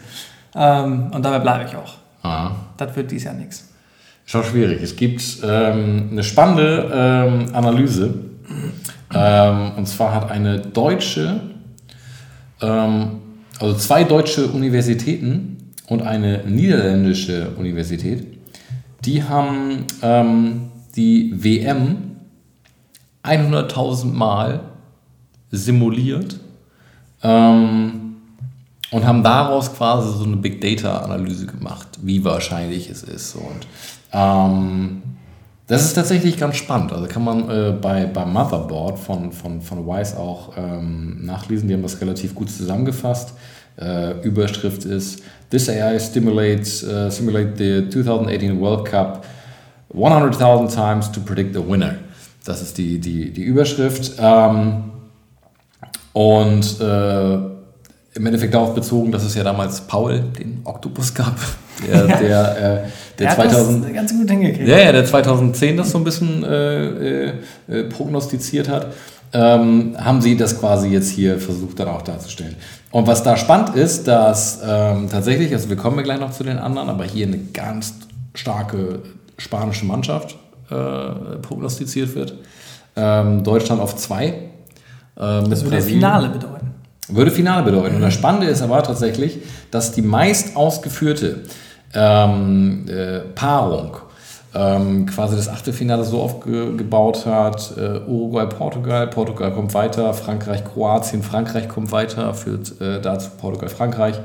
Ähm, 0.55 1.11
und 1.13 1.23
dabei 1.23 1.39
bleibe 1.39 1.65
ich 1.69 1.75
auch. 1.75 1.93
Ah. 2.23 2.51
Das 2.75 2.95
wird 2.95 3.11
dies 3.11 3.23
Jahr 3.23 3.33
nichts. 3.33 3.69
Schon 4.25 4.43
schwierig. 4.43 4.81
Es 4.81 4.95
gibt 4.95 5.23
ähm, 5.41 6.09
eine 6.11 6.23
spannende 6.23 6.91
ähm, 6.93 7.55
Analyse. 7.55 8.13
Ähm, 9.13 9.71
und 9.77 9.87
zwar 9.87 10.13
hat 10.13 10.29
eine 10.29 10.59
deutsche, 10.59 11.39
ähm, 12.61 13.21
also 13.59 13.77
zwei 13.77 14.03
deutsche 14.03 14.47
Universitäten 14.47 15.73
und 15.87 16.01
eine 16.01 16.43
niederländische 16.45 17.51
Universität, 17.57 18.27
die 19.05 19.23
haben 19.23 19.85
ähm, 20.01 20.71
die 20.95 21.31
WM 21.43 22.17
100.000 23.23 24.05
Mal 24.05 24.61
simuliert 25.51 26.39
ähm, 27.23 28.17
und 28.91 29.05
haben 29.05 29.23
daraus 29.23 29.73
quasi 29.73 30.17
so 30.17 30.25
eine 30.25 30.37
Big 30.37 30.61
Data 30.61 30.99
Analyse 30.99 31.45
gemacht, 31.45 31.87
wie 32.01 32.23
wahrscheinlich 32.23 32.89
es 32.89 33.03
ist. 33.03 33.35
Und 33.35 33.67
ähm, 34.13 35.01
das 35.67 35.83
ist 35.83 35.93
tatsächlich 35.93 36.37
ganz 36.37 36.55
spannend. 36.55 36.93
Also 36.93 37.07
kann 37.07 37.23
man 37.23 37.49
äh, 37.49 37.73
bei, 37.79 38.05
beim 38.05 38.31
Motherboard 38.31 38.97
von, 38.97 39.33
von, 39.33 39.61
von 39.61 39.85
Wise 39.85 40.17
auch 40.17 40.53
ähm, 40.57 41.25
nachlesen. 41.25 41.67
Die 41.67 41.73
haben 41.73 41.83
das 41.83 41.99
relativ 41.99 42.33
gut 42.33 42.49
zusammengefasst. 42.49 43.33
Äh, 43.79 44.21
Überschrift 44.21 44.85
ist 44.85 45.21
This 45.49 45.69
AI 45.69 45.99
stimulates 45.99 46.83
uh, 46.83 47.09
simulate 47.09 47.53
the 47.57 47.89
2018 47.89 48.59
World 48.59 48.85
Cup 48.85 49.25
100.000 49.93 50.73
times 50.73 51.11
to 51.11 51.21
predict 51.21 51.53
the 51.53 51.65
winner. 51.65 51.95
Das 52.43 52.61
ist 52.61 52.77
die, 52.77 52.99
die, 52.99 53.31
die 53.31 53.43
Überschrift. 53.43 54.13
Ähm, 54.19 54.91
und 56.13 56.81
äh, 56.81 57.56
im 58.17 58.25
Endeffekt 58.25 58.53
darauf 58.53 58.73
bezogen, 58.73 59.11
dass 59.11 59.23
es 59.23 59.35
ja 59.35 59.43
damals 59.43 59.81
Paul, 59.81 60.19
den 60.39 60.61
Oktopus 60.63 61.13
gab, 61.13 61.35
der, 61.87 62.07
der, 62.07 62.17
äh, 62.17 62.19
der, 62.19 62.89
Der 63.19 63.29
hat 63.29 63.35
2000, 63.35 63.85
das 63.85 63.93
ganz 63.93 64.11
gut 64.11 64.29
hingekriegt. 64.29 64.67
ja, 64.67 64.77
ja, 64.79 64.91
der 64.91 65.05
2010 65.05 65.77
das 65.77 65.91
so 65.91 65.97
ein 65.99 66.03
bisschen 66.03 66.43
äh, 66.43 66.85
äh, 66.85 67.33
äh, 67.67 67.83
prognostiziert 67.83 68.69
hat, 68.69 68.87
ähm, 69.33 69.95
haben 69.99 70.21
sie 70.21 70.35
das 70.35 70.59
quasi 70.59 70.89
jetzt 70.89 71.11
hier 71.11 71.37
versucht 71.39 71.79
dann 71.79 71.89
auch 71.89 72.01
darzustellen. 72.01 72.55
Und 72.91 73.05
was 73.07 73.21
da 73.23 73.37
spannend 73.37 73.75
ist, 73.75 74.07
dass 74.07 74.61
ähm, 74.65 75.09
tatsächlich, 75.11 75.53
also 75.53 75.69
wir 75.69 75.75
kommen 75.75 75.97
ja 75.97 76.03
gleich 76.03 76.19
noch 76.19 76.31
zu 76.31 76.43
den 76.43 76.57
anderen, 76.57 76.89
aber 76.89 77.03
hier 77.03 77.27
eine 77.27 77.37
ganz 77.53 77.93
starke 78.33 79.01
spanische 79.37 79.85
Mannschaft 79.85 80.37
äh, 80.69 80.75
prognostiziert 81.41 82.15
wird. 82.15 82.33
Ähm, 82.95 83.43
Deutschland 83.43 83.81
auf 83.81 83.95
zwei. 83.97 84.25
Äh, 85.19 85.41
mit 85.41 85.51
Das 85.51 85.63
würde 85.63 85.75
Brasilien. 85.75 85.99
Finale 85.99 86.29
bedeuten. 86.29 86.66
Würde 87.09 87.31
Finale 87.31 87.63
bedeuten. 87.63 87.95
Und 87.95 88.01
das 88.01 88.13
Spannende 88.13 88.47
ist 88.47 88.61
aber 88.61 88.83
tatsächlich, 88.83 89.39
dass 89.71 89.93
die 89.93 90.01
meist 90.01 90.55
ausgeführte 90.55 91.43
ähm, 91.93 92.85
äh, 92.89 93.19
Paarung 93.33 93.97
ähm, 94.57 95.05
quasi 95.05 95.35
das 95.35 95.49
Achtelfinale 95.49 96.03
so 96.03 96.21
aufgebaut 96.21 97.25
hat, 97.25 97.73
äh, 97.77 97.99
Uruguay, 98.07 98.45
Portugal, 98.45 99.07
Portugal 99.07 99.53
kommt 99.53 99.73
weiter, 99.73 100.13
Frankreich, 100.13 100.63
Kroatien, 100.63 101.21
Frankreich 101.21 101.67
kommt 101.67 101.91
weiter, 101.91 102.33
führt 102.33 102.79
äh, 102.81 103.01
dazu 103.01 103.29
Portugal, 103.37 103.69
Frankreich. 103.69 104.15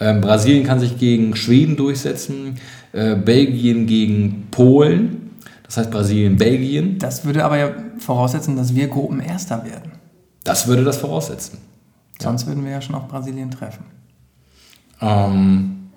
Ähm, 0.00 0.20
Brasilien 0.20 0.64
kann 0.64 0.80
sich 0.80 0.98
gegen 0.98 1.36
Schweden 1.36 1.76
durchsetzen, 1.76 2.58
äh, 2.92 3.14
Belgien 3.14 3.86
gegen 3.86 4.48
Polen, 4.50 5.30
das 5.64 5.76
heißt 5.76 5.90
Brasilien, 5.90 6.36
Belgien. 6.36 6.98
Das 6.98 7.24
würde 7.24 7.44
aber 7.44 7.58
ja 7.58 7.70
voraussetzen, 7.98 8.56
dass 8.56 8.74
wir 8.74 8.88
Gruppenerster 8.88 9.64
werden. 9.64 9.92
Das 10.44 10.66
würde 10.66 10.84
das 10.84 10.98
voraussetzen. 10.98 11.58
Sonst 12.20 12.46
würden 12.46 12.64
wir 12.64 12.72
ja 12.72 12.80
schon 12.80 12.94
auf 12.94 13.08
Brasilien 13.08 13.50
treffen. 13.50 13.84
Ähm, 15.00 15.90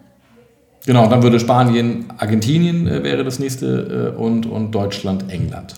genau, 0.85 1.07
dann 1.07 1.23
würde 1.23 1.39
Spanien, 1.39 2.05
Argentinien 2.17 2.87
äh, 2.87 3.03
wäre 3.03 3.23
das 3.23 3.39
nächste 3.39 4.13
äh, 4.15 4.19
und, 4.19 4.45
und 4.45 4.71
Deutschland, 4.71 5.31
England. 5.31 5.75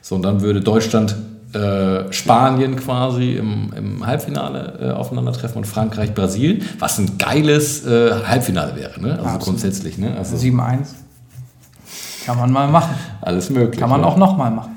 So, 0.00 0.14
und 0.14 0.22
dann 0.22 0.40
würde 0.40 0.60
Deutschland, 0.60 1.16
äh, 1.54 2.10
Spanien 2.12 2.76
quasi 2.76 3.34
im, 3.34 3.72
im 3.76 4.06
Halbfinale 4.06 4.78
äh, 4.80 4.90
aufeinandertreffen 4.92 5.58
und 5.58 5.66
Frankreich, 5.66 6.14
Brasilien, 6.14 6.62
was 6.78 6.98
ein 6.98 7.18
geiles 7.18 7.84
äh, 7.84 8.24
Halbfinale 8.24 8.74
wäre, 8.74 8.98
ne? 9.00 9.10
Also 9.10 9.24
Absolut. 9.24 9.44
grundsätzlich, 9.44 9.98
ne? 9.98 10.16
Also 10.16 10.36
7-1. 10.36 10.78
Kann 12.24 12.38
man 12.38 12.52
mal 12.52 12.68
machen. 12.68 12.94
alles 13.20 13.50
möglich. 13.50 13.78
Kann 13.78 13.90
man 13.90 14.00
ne? 14.00 14.06
auch 14.06 14.16
nochmal 14.16 14.50
machen. 14.50 14.71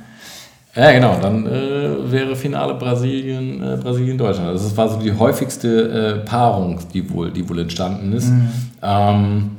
Ja, 0.76 0.92
genau. 0.92 1.18
Dann 1.22 1.48
äh, 1.48 2.12
wäre 2.12 2.36
Finale 2.36 2.74
Brasilien, 2.74 3.64
äh, 3.64 3.78
Brasilien, 3.78 4.18
Deutschland. 4.18 4.50
Also 4.50 4.66
das 4.68 4.76
war 4.76 4.90
so 4.90 5.00
die 5.00 5.14
häufigste 5.14 6.22
äh, 6.24 6.26
Paarung, 6.26 6.80
die 6.94 7.10
wohl, 7.10 7.32
die 7.32 7.48
wohl 7.48 7.60
entstanden 7.60 8.12
ist. 8.12 8.30
Ähm, 8.82 9.52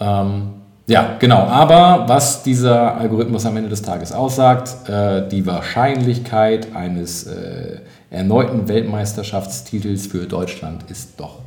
ähm, 0.00 0.42
ja, 0.88 1.16
genau. 1.18 1.46
Aber 1.46 2.08
was 2.08 2.42
dieser 2.42 2.96
Algorithmus 2.96 3.46
am 3.46 3.56
Ende 3.56 3.68
des 3.68 3.82
Tages 3.82 4.12
aussagt, 4.12 4.88
äh, 4.88 5.28
die 5.28 5.46
Wahrscheinlichkeit 5.46 6.74
eines 6.74 7.24
äh, 7.24 7.80
erneuten 8.10 8.68
Weltmeisterschaftstitels 8.68 10.06
für 10.06 10.26
Deutschland 10.26 10.90
ist 10.90 11.18
doch 11.18 11.40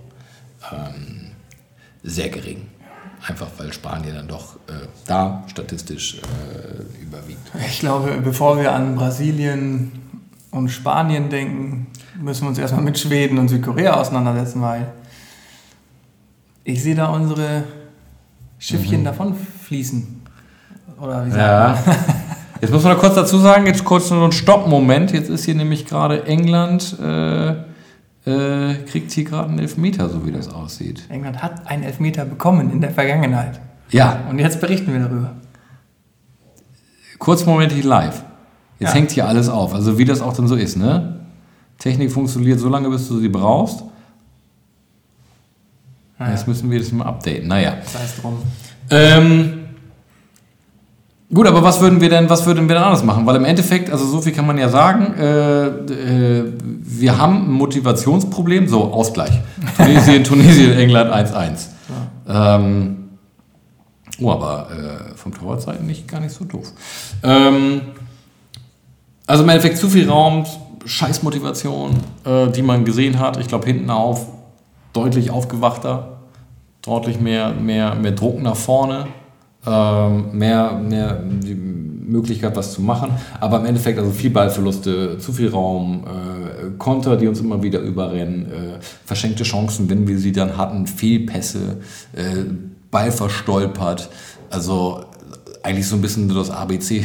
ähm, 0.72 1.32
sehr 2.04 2.30
gering. 2.30 2.62
Einfach 3.28 3.48
weil 3.58 3.74
Spanien 3.74 4.16
dann 4.16 4.28
doch 4.28 4.56
äh, 4.68 4.88
da 5.06 5.44
statistisch 5.48 6.22
äh, 6.22 7.04
überwiegt. 7.04 7.40
Ich 7.68 7.80
glaube, 7.80 8.20
bevor 8.24 8.58
wir 8.58 8.74
an 8.74 8.96
Brasilien 8.96 9.92
und 10.52 10.70
Spanien 10.70 11.30
denken, 11.30 11.88
müssen 12.20 12.44
wir 12.44 12.50
uns 12.50 12.58
erstmal 12.58 12.84
mit 12.84 12.98
Schweden 12.98 13.38
und 13.38 13.50
Südkorea 13.50 13.96
auseinandersetzen, 13.96 14.62
weil 14.62 14.88
ich 16.64 16.82
sehe 16.82 16.96
da 16.96 17.08
unsere 17.08 17.64
Schiffchen 18.58 19.04
davon 19.04 19.36
fließen. 19.64 20.22
Oder 21.00 21.26
wie 21.26 21.32
Ja. 21.32 21.78
Jetzt 22.62 22.72
muss 22.72 22.84
man 22.84 22.94
noch 22.94 23.00
kurz 23.00 23.16
dazu 23.16 23.38
sagen, 23.38 23.66
jetzt 23.68 23.86
kurz 23.86 24.10
nur 24.12 24.26
ein 24.26 24.34
Stopp-Moment. 24.34 25.12
Jetzt 25.14 25.30
ist 25.30 25.46
hier 25.46 25.56
nämlich 25.56 25.86
gerade 25.86 26.26
England, 26.26 26.98
äh, 27.00 27.56
äh, 28.30 28.76
kriegt 28.86 29.12
hier 29.12 29.24
gerade 29.24 29.50
einen 29.50 29.60
Elfmeter, 29.60 30.10
so 30.10 30.26
wie 30.26 30.32
das 30.32 30.48
aussieht. 30.48 31.04
England 31.10 31.42
hat 31.42 31.68
einen 31.68 31.84
Elfmeter 31.84 32.26
bekommen 32.26 32.72
in 32.72 32.82
der 32.82 32.92
Vergangenheit. 32.92 33.60
Ja, 33.92 34.22
Und 34.30 34.40
jetzt 34.40 34.60
berichten 34.62 34.94
wir 34.94 35.00
darüber. 35.00 35.36
kurz 37.18 37.46
Moment 37.46 37.72
hier 37.72 37.84
live. 37.84 38.24
Jetzt 38.80 38.90
Ja. 38.90 38.96
hängt 38.96 39.12
hier 39.12 39.28
alles 39.28 39.50
auf. 39.50 39.74
Also 39.74 39.98
wie 39.98 40.06
das 40.06 40.22
auch 40.22 40.34
dann 40.34 40.48
so 40.48 40.56
ist, 40.56 40.78
ne? 40.78 41.20
Technik 41.80 42.12
funktioniert 42.12 42.60
so 42.60 42.70
lange, 42.70 42.90
bis 42.90 43.08
du 43.08 43.20
sie 43.20 43.30
brauchst. 43.30 43.84
Naja, 46.18 46.32
Jetzt 46.34 46.48
müssen 46.48 46.70
wir 46.70 46.80
das 46.80 46.92
mal 46.92 47.06
updaten. 47.06 47.48
Naja. 47.48 47.78
sei 47.86 48.00
es 48.04 48.22
drum. 48.22 48.38
Ähm, 48.90 49.59
gut, 51.34 51.48
aber 51.48 51.64
was 51.64 51.82
würden 51.82 52.02
wir 52.02 52.10
denn, 52.10 52.30
was 52.30 52.46
würden 52.46 52.68
wir 52.68 52.76
denn 52.76 52.84
anders 52.84 53.04
machen? 53.04 53.26
Weil 53.26 53.36
im 53.36 53.46
Endeffekt, 53.46 53.92
also 53.92 54.06
so 54.06 54.22
viel 54.22 54.34
kann 54.34 54.48
man 54.48 54.58
ja 54.58 54.70
sagen, 54.70 55.14
äh, 55.18 55.68
äh, 55.68 56.54
wir 56.60 57.18
haben 57.18 57.46
ein 57.46 57.52
Motivationsproblem, 57.52 58.68
so 58.68 58.92
Ausgleich. 58.92 59.40
Tunesien, 59.78 60.24
Tunesien, 60.24 60.78
England 60.78 61.12
1-1. 61.12 61.68
Ähm, 62.28 63.10
oh, 64.22 64.32
aber 64.32 64.70
äh, 64.72 65.18
vom 65.18 65.34
Torwartseiten 65.34 65.86
nicht 65.86 66.08
gar 66.08 66.20
nicht 66.20 66.34
so 66.34 66.46
doof. 66.46 66.72
Ähm, 67.24 67.82
also 69.26 69.44
im 69.44 69.50
Endeffekt 69.50 69.78
zu 69.78 69.90
viel 69.90 70.10
Raum, 70.10 70.46
Scheißmotivation, 70.86 71.92
äh, 72.26 72.48
die 72.48 72.62
man 72.62 72.86
gesehen 72.86 73.20
hat. 73.20 73.38
Ich 73.38 73.48
glaube 73.48 73.66
hinten 73.68 73.90
auf 73.90 74.28
deutlich 74.94 75.32
aufgewachter, 75.32 76.20
deutlich 76.82 77.20
mehr, 77.20 77.52
mehr, 77.52 77.96
mehr 77.96 78.12
Druck 78.12 78.42
nach 78.42 78.56
vorne, 78.56 79.08
mehr, 79.70 80.74
mehr, 80.74 81.22
die- 81.24 81.70
Möglichkeit, 82.10 82.56
was 82.56 82.74
zu 82.74 82.82
machen. 82.82 83.12
Aber 83.40 83.60
im 83.60 83.66
Endeffekt, 83.68 84.00
also 84.00 84.10
viel 84.10 84.32
Ballverluste, 84.32 85.20
zu 85.20 85.32
viel 85.32 85.50
Raum, 85.50 86.04
äh, 86.08 86.72
Konter, 86.80 87.16
die 87.18 87.28
uns 87.28 87.40
immer 87.40 87.62
wieder 87.62 87.80
überrennen, 87.82 88.48
äh, 88.52 88.80
verschenkte 89.06 89.44
Chancen, 89.44 89.90
wenn 89.92 90.08
wir 90.08 90.18
sie 90.18 90.32
dann 90.32 90.58
hatten, 90.58 90.88
Fehlpässe, 90.88 91.78
äh, 92.14 92.46
Ball 92.90 93.12
verstolpert. 93.12 94.10
Also 94.50 95.06
eigentlich 95.62 95.88
so 95.88 95.98
ein 95.98 96.02
bisschen 96.02 96.34
das 96.34 96.50
ABC 96.50 97.04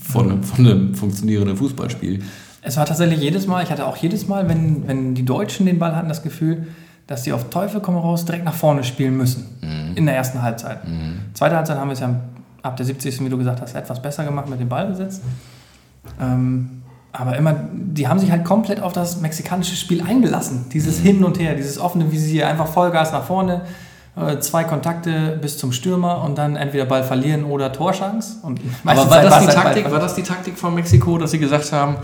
von, 0.00 0.42
von 0.42 0.66
einem 0.66 0.94
funktionierenden 0.94 1.58
Fußballspiel. 1.58 2.20
Es 2.62 2.78
war 2.78 2.86
tatsächlich 2.86 3.20
jedes 3.20 3.46
Mal, 3.46 3.62
ich 3.62 3.70
hatte 3.70 3.86
auch 3.86 3.96
jedes 3.98 4.26
Mal, 4.26 4.48
wenn, 4.48 4.88
wenn 4.88 5.14
die 5.14 5.24
Deutschen 5.26 5.66
den 5.66 5.78
Ball 5.78 5.94
hatten, 5.94 6.08
das 6.08 6.22
Gefühl, 6.22 6.66
dass 7.10 7.24
sie 7.24 7.32
auf 7.32 7.50
Teufel 7.50 7.80
komm 7.80 7.96
raus 7.96 8.24
direkt 8.24 8.44
nach 8.44 8.54
vorne 8.54 8.84
spielen 8.84 9.16
müssen. 9.16 9.58
Mhm. 9.60 9.96
In 9.96 10.06
der 10.06 10.14
ersten 10.14 10.40
Halbzeit. 10.42 10.86
Mhm. 10.86 11.18
Zweite 11.34 11.56
Halbzeit 11.56 11.76
haben 11.76 11.88
wir 11.88 11.94
es 11.94 12.00
ja 12.00 12.14
ab 12.62 12.76
der 12.76 12.86
70. 12.86 13.24
wie 13.24 13.28
du 13.28 13.36
gesagt 13.36 13.60
hast, 13.60 13.74
etwas 13.74 14.00
besser 14.00 14.24
gemacht 14.24 14.48
mit 14.48 14.60
dem 14.60 14.68
Ballbesitz. 14.68 15.20
Ähm, 16.20 16.82
aber 17.10 17.36
immer, 17.36 17.56
die 17.72 18.06
haben 18.06 18.20
sich 18.20 18.30
halt 18.30 18.44
komplett 18.44 18.80
auf 18.80 18.92
das 18.92 19.20
mexikanische 19.20 19.74
Spiel 19.74 20.02
eingelassen. 20.02 20.66
Dieses 20.72 21.00
mhm. 21.00 21.04
Hin 21.04 21.24
und 21.24 21.40
Her, 21.40 21.56
dieses 21.56 21.80
offene 21.80 22.12
Visier, 22.12 22.46
einfach 22.46 22.68
Vollgas 22.68 23.10
nach 23.10 23.24
vorne, 23.24 23.62
äh, 24.14 24.38
zwei 24.38 24.62
Kontakte 24.62 25.36
bis 25.42 25.58
zum 25.58 25.72
Stürmer 25.72 26.22
und 26.22 26.38
dann 26.38 26.54
entweder 26.54 26.84
Ball 26.84 27.02
verlieren 27.02 27.44
oder 27.44 27.72
Torschance. 27.72 28.36
Und 28.42 28.60
aber 28.84 29.10
war 29.10 29.22
das, 29.22 29.40
die 29.40 29.46
Taktik, 29.48 29.90
war 29.90 29.98
das 29.98 30.14
die 30.14 30.22
Taktik 30.22 30.56
von 30.56 30.76
Mexiko, 30.76 31.18
dass 31.18 31.32
sie 31.32 31.40
gesagt 31.40 31.72
haben, 31.72 31.96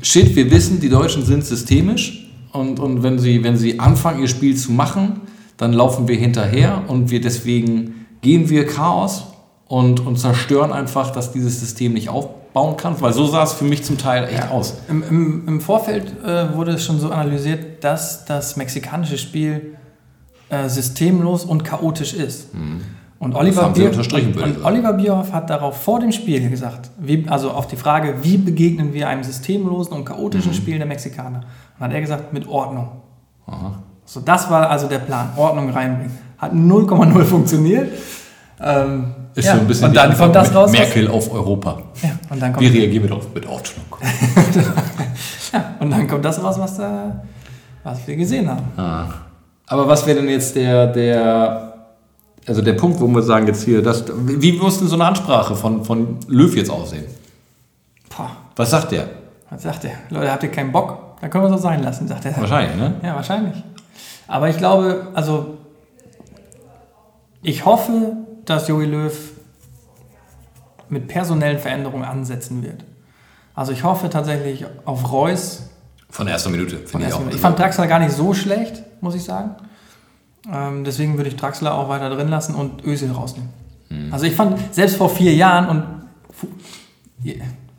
shit, 0.00 0.36
wir 0.36 0.48
wissen, 0.52 0.78
die 0.78 0.90
Deutschen 0.90 1.24
sind 1.24 1.44
systemisch 1.44 2.23
und, 2.54 2.78
und 2.78 3.02
wenn, 3.02 3.18
sie, 3.18 3.42
wenn 3.42 3.56
sie 3.56 3.80
anfangen, 3.80 4.20
ihr 4.20 4.28
Spiel 4.28 4.56
zu 4.56 4.70
machen, 4.70 5.22
dann 5.56 5.72
laufen 5.72 6.06
wir 6.06 6.16
hinterher 6.16 6.84
und 6.86 7.10
wir 7.10 7.20
deswegen 7.20 8.06
gehen 8.22 8.48
wir 8.48 8.64
Chaos 8.66 9.24
und, 9.66 9.98
und 10.06 10.18
zerstören 10.18 10.72
einfach, 10.72 11.10
dass 11.10 11.32
dieses 11.32 11.58
System 11.58 11.94
nicht 11.94 12.08
aufbauen 12.08 12.76
kann, 12.76 13.00
weil 13.00 13.12
so 13.12 13.26
sah 13.26 13.42
es 13.42 13.54
für 13.54 13.64
mich 13.64 13.82
zum 13.82 13.98
Teil 13.98 14.28
echt 14.28 14.44
ja. 14.44 14.50
aus. 14.50 14.74
Im, 14.88 15.02
im, 15.02 15.48
Im, 15.48 15.60
Vorfeld 15.60 16.12
äh, 16.24 16.54
wurde 16.54 16.72
es 16.72 16.84
schon 16.84 17.00
so 17.00 17.10
analysiert, 17.10 17.82
dass 17.82 18.24
das 18.24 18.56
mexikanische 18.56 19.18
Spiel 19.18 19.76
äh, 20.48 20.68
systemlos 20.68 21.44
und 21.44 21.64
chaotisch 21.64 22.14
ist. 22.14 22.54
Mhm. 22.54 22.82
Und 23.18 23.34
Oliver, 23.34 23.70
Bier, 23.70 23.90
und, 23.90 24.36
und 24.36 24.64
Oliver 24.64 24.92
Bierhoff 24.92 25.32
hat 25.32 25.48
darauf 25.48 25.80
vor 25.82 26.00
dem 26.00 26.12
Spiel 26.12 26.50
gesagt, 26.50 26.90
wie, 26.98 27.26
also 27.28 27.52
auf 27.52 27.66
die 27.68 27.76
Frage, 27.76 28.16
wie 28.22 28.36
begegnen 28.36 28.92
wir 28.92 29.08
einem 29.08 29.22
systemlosen 29.22 29.94
und 29.94 30.04
chaotischen 30.04 30.50
mhm. 30.50 30.56
Spiel 30.56 30.78
der 30.78 30.86
Mexikaner? 30.86 31.40
Und 31.78 31.84
hat 31.84 31.92
er 31.92 32.00
gesagt, 32.00 32.32
mit 32.32 32.46
Ordnung. 32.48 32.88
Aha. 33.46 33.78
So, 34.04 34.20
das 34.20 34.50
war 34.50 34.68
also 34.68 34.88
der 34.88 34.98
Plan, 34.98 35.30
Ordnung 35.36 35.70
reinbringen. 35.70 36.18
Hat 36.36 36.52
0,0 36.52 37.24
funktioniert. 37.24 37.88
Ähm, 38.60 39.14
ist 39.34 39.46
ja. 39.46 39.54
so 39.54 39.60
ein 39.60 39.66
bisschen 39.66 39.88
und 39.88 39.96
dann 39.96 40.16
kommt 40.16 40.34
das 40.34 40.54
raus, 40.54 40.70
Merkel 40.70 41.08
auf 41.08 41.32
Europa. 41.32 41.82
Ja, 42.02 42.10
und 42.30 42.40
dann 42.40 42.52
kommt 42.52 42.64
Wie 42.64 42.78
reagieren 42.78 43.02
wir 43.02 43.08
darauf? 43.10 43.34
Mit 43.34 43.46
Ordnung. 43.46 43.84
ja, 45.52 45.74
und 45.80 45.90
dann 45.90 46.06
kommt 46.06 46.24
das 46.24 46.42
raus, 46.42 46.56
was, 46.58 46.76
da, 46.76 47.24
was 47.82 48.06
wir 48.06 48.16
gesehen 48.16 48.48
haben. 48.48 48.62
Ah. 48.76 49.06
Aber 49.66 49.88
was 49.88 50.06
wäre 50.06 50.20
denn 50.20 50.28
jetzt 50.28 50.54
der, 50.54 50.86
der 50.86 51.73
also 52.46 52.62
der 52.62 52.74
Punkt, 52.74 53.00
wo 53.00 53.06
wir 53.06 53.22
sagen 53.22 53.46
jetzt 53.46 53.64
hier, 53.64 53.82
das, 53.82 54.04
wie 54.08 54.52
muss 54.52 54.78
denn 54.78 54.88
so 54.88 54.94
eine 54.94 55.06
Ansprache 55.06 55.56
von, 55.56 55.84
von 55.84 56.18
Löw 56.28 56.54
jetzt 56.54 56.70
aussehen? 56.70 57.04
Boah. 58.14 58.30
Was 58.56 58.70
sagt 58.70 58.92
der? 58.92 59.08
Was 59.50 59.62
sagt 59.62 59.84
der? 59.84 59.92
Leute, 60.10 60.30
habt 60.30 60.42
ihr 60.42 60.50
keinen 60.50 60.72
Bock? 60.72 61.18
Dann 61.20 61.30
können 61.30 61.44
wir 61.44 61.50
es 61.50 61.56
auch 61.56 61.62
sein 61.62 61.82
lassen, 61.82 62.06
sagt 62.06 62.24
er. 62.26 62.36
Wahrscheinlich, 62.36 62.76
ne? 62.76 62.94
Ja, 63.02 63.14
wahrscheinlich. 63.14 63.62
Aber 64.26 64.48
ich 64.48 64.58
glaube, 64.58 65.08
also 65.14 65.58
ich 67.42 67.64
hoffe, 67.64 68.16
dass 68.44 68.68
Jogi 68.68 68.86
Löw 68.86 69.12
mit 70.88 71.08
personellen 71.08 71.58
Veränderungen 71.58 72.04
ansetzen 72.04 72.62
wird. 72.62 72.84
Also 73.54 73.72
ich 73.72 73.84
hoffe 73.84 74.10
tatsächlich 74.10 74.66
auf 74.84 75.10
Reus. 75.12 75.70
Von 76.10 76.26
erster 76.26 76.50
Minute, 76.50 76.78
finde 76.78 77.06
ich 77.06 77.12
auch. 77.12 77.22
Ich 77.30 77.40
fand 77.40 77.58
Draxler 77.58 77.86
gar 77.86 77.98
nicht 77.98 78.12
so 78.12 78.34
schlecht, 78.34 78.82
muss 79.00 79.14
ich 79.14 79.24
sagen. 79.24 79.56
Ähm, 80.52 80.84
deswegen 80.84 81.16
würde 81.16 81.30
ich 81.30 81.36
Draxler 81.36 81.74
auch 81.74 81.88
weiter 81.88 82.10
drin 82.10 82.28
lassen 82.28 82.54
und 82.54 82.84
Özil 82.84 83.10
rausnehmen. 83.12 83.50
Mhm. 83.88 84.12
Also 84.12 84.26
ich 84.26 84.34
fand, 84.34 84.58
selbst 84.74 84.96
vor 84.96 85.08
vier 85.08 85.34
Jahren, 85.34 85.68
und 85.68 85.84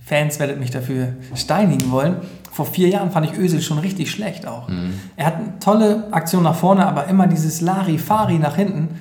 Fans 0.03 0.39
werdet 0.39 0.59
mich 0.59 0.71
dafür 0.71 1.13
steinigen 1.35 1.91
wollen, 1.91 2.17
vor 2.51 2.65
vier 2.65 2.87
Jahren 2.87 3.11
fand 3.11 3.29
ich 3.29 3.37
Özil 3.37 3.61
schon 3.61 3.79
richtig 3.79 4.09
schlecht 4.11 4.47
auch. 4.47 4.69
Mhm. 4.69 4.93
Er 5.17 5.25
hat 5.25 5.35
eine 5.35 5.59
tolle 5.59 6.07
Aktion 6.11 6.43
nach 6.43 6.55
vorne, 6.55 6.87
aber 6.87 7.07
immer 7.07 7.27
dieses 7.27 7.61
Lari-Fari 7.61 8.39
nach 8.39 8.55
hinten, 8.55 8.99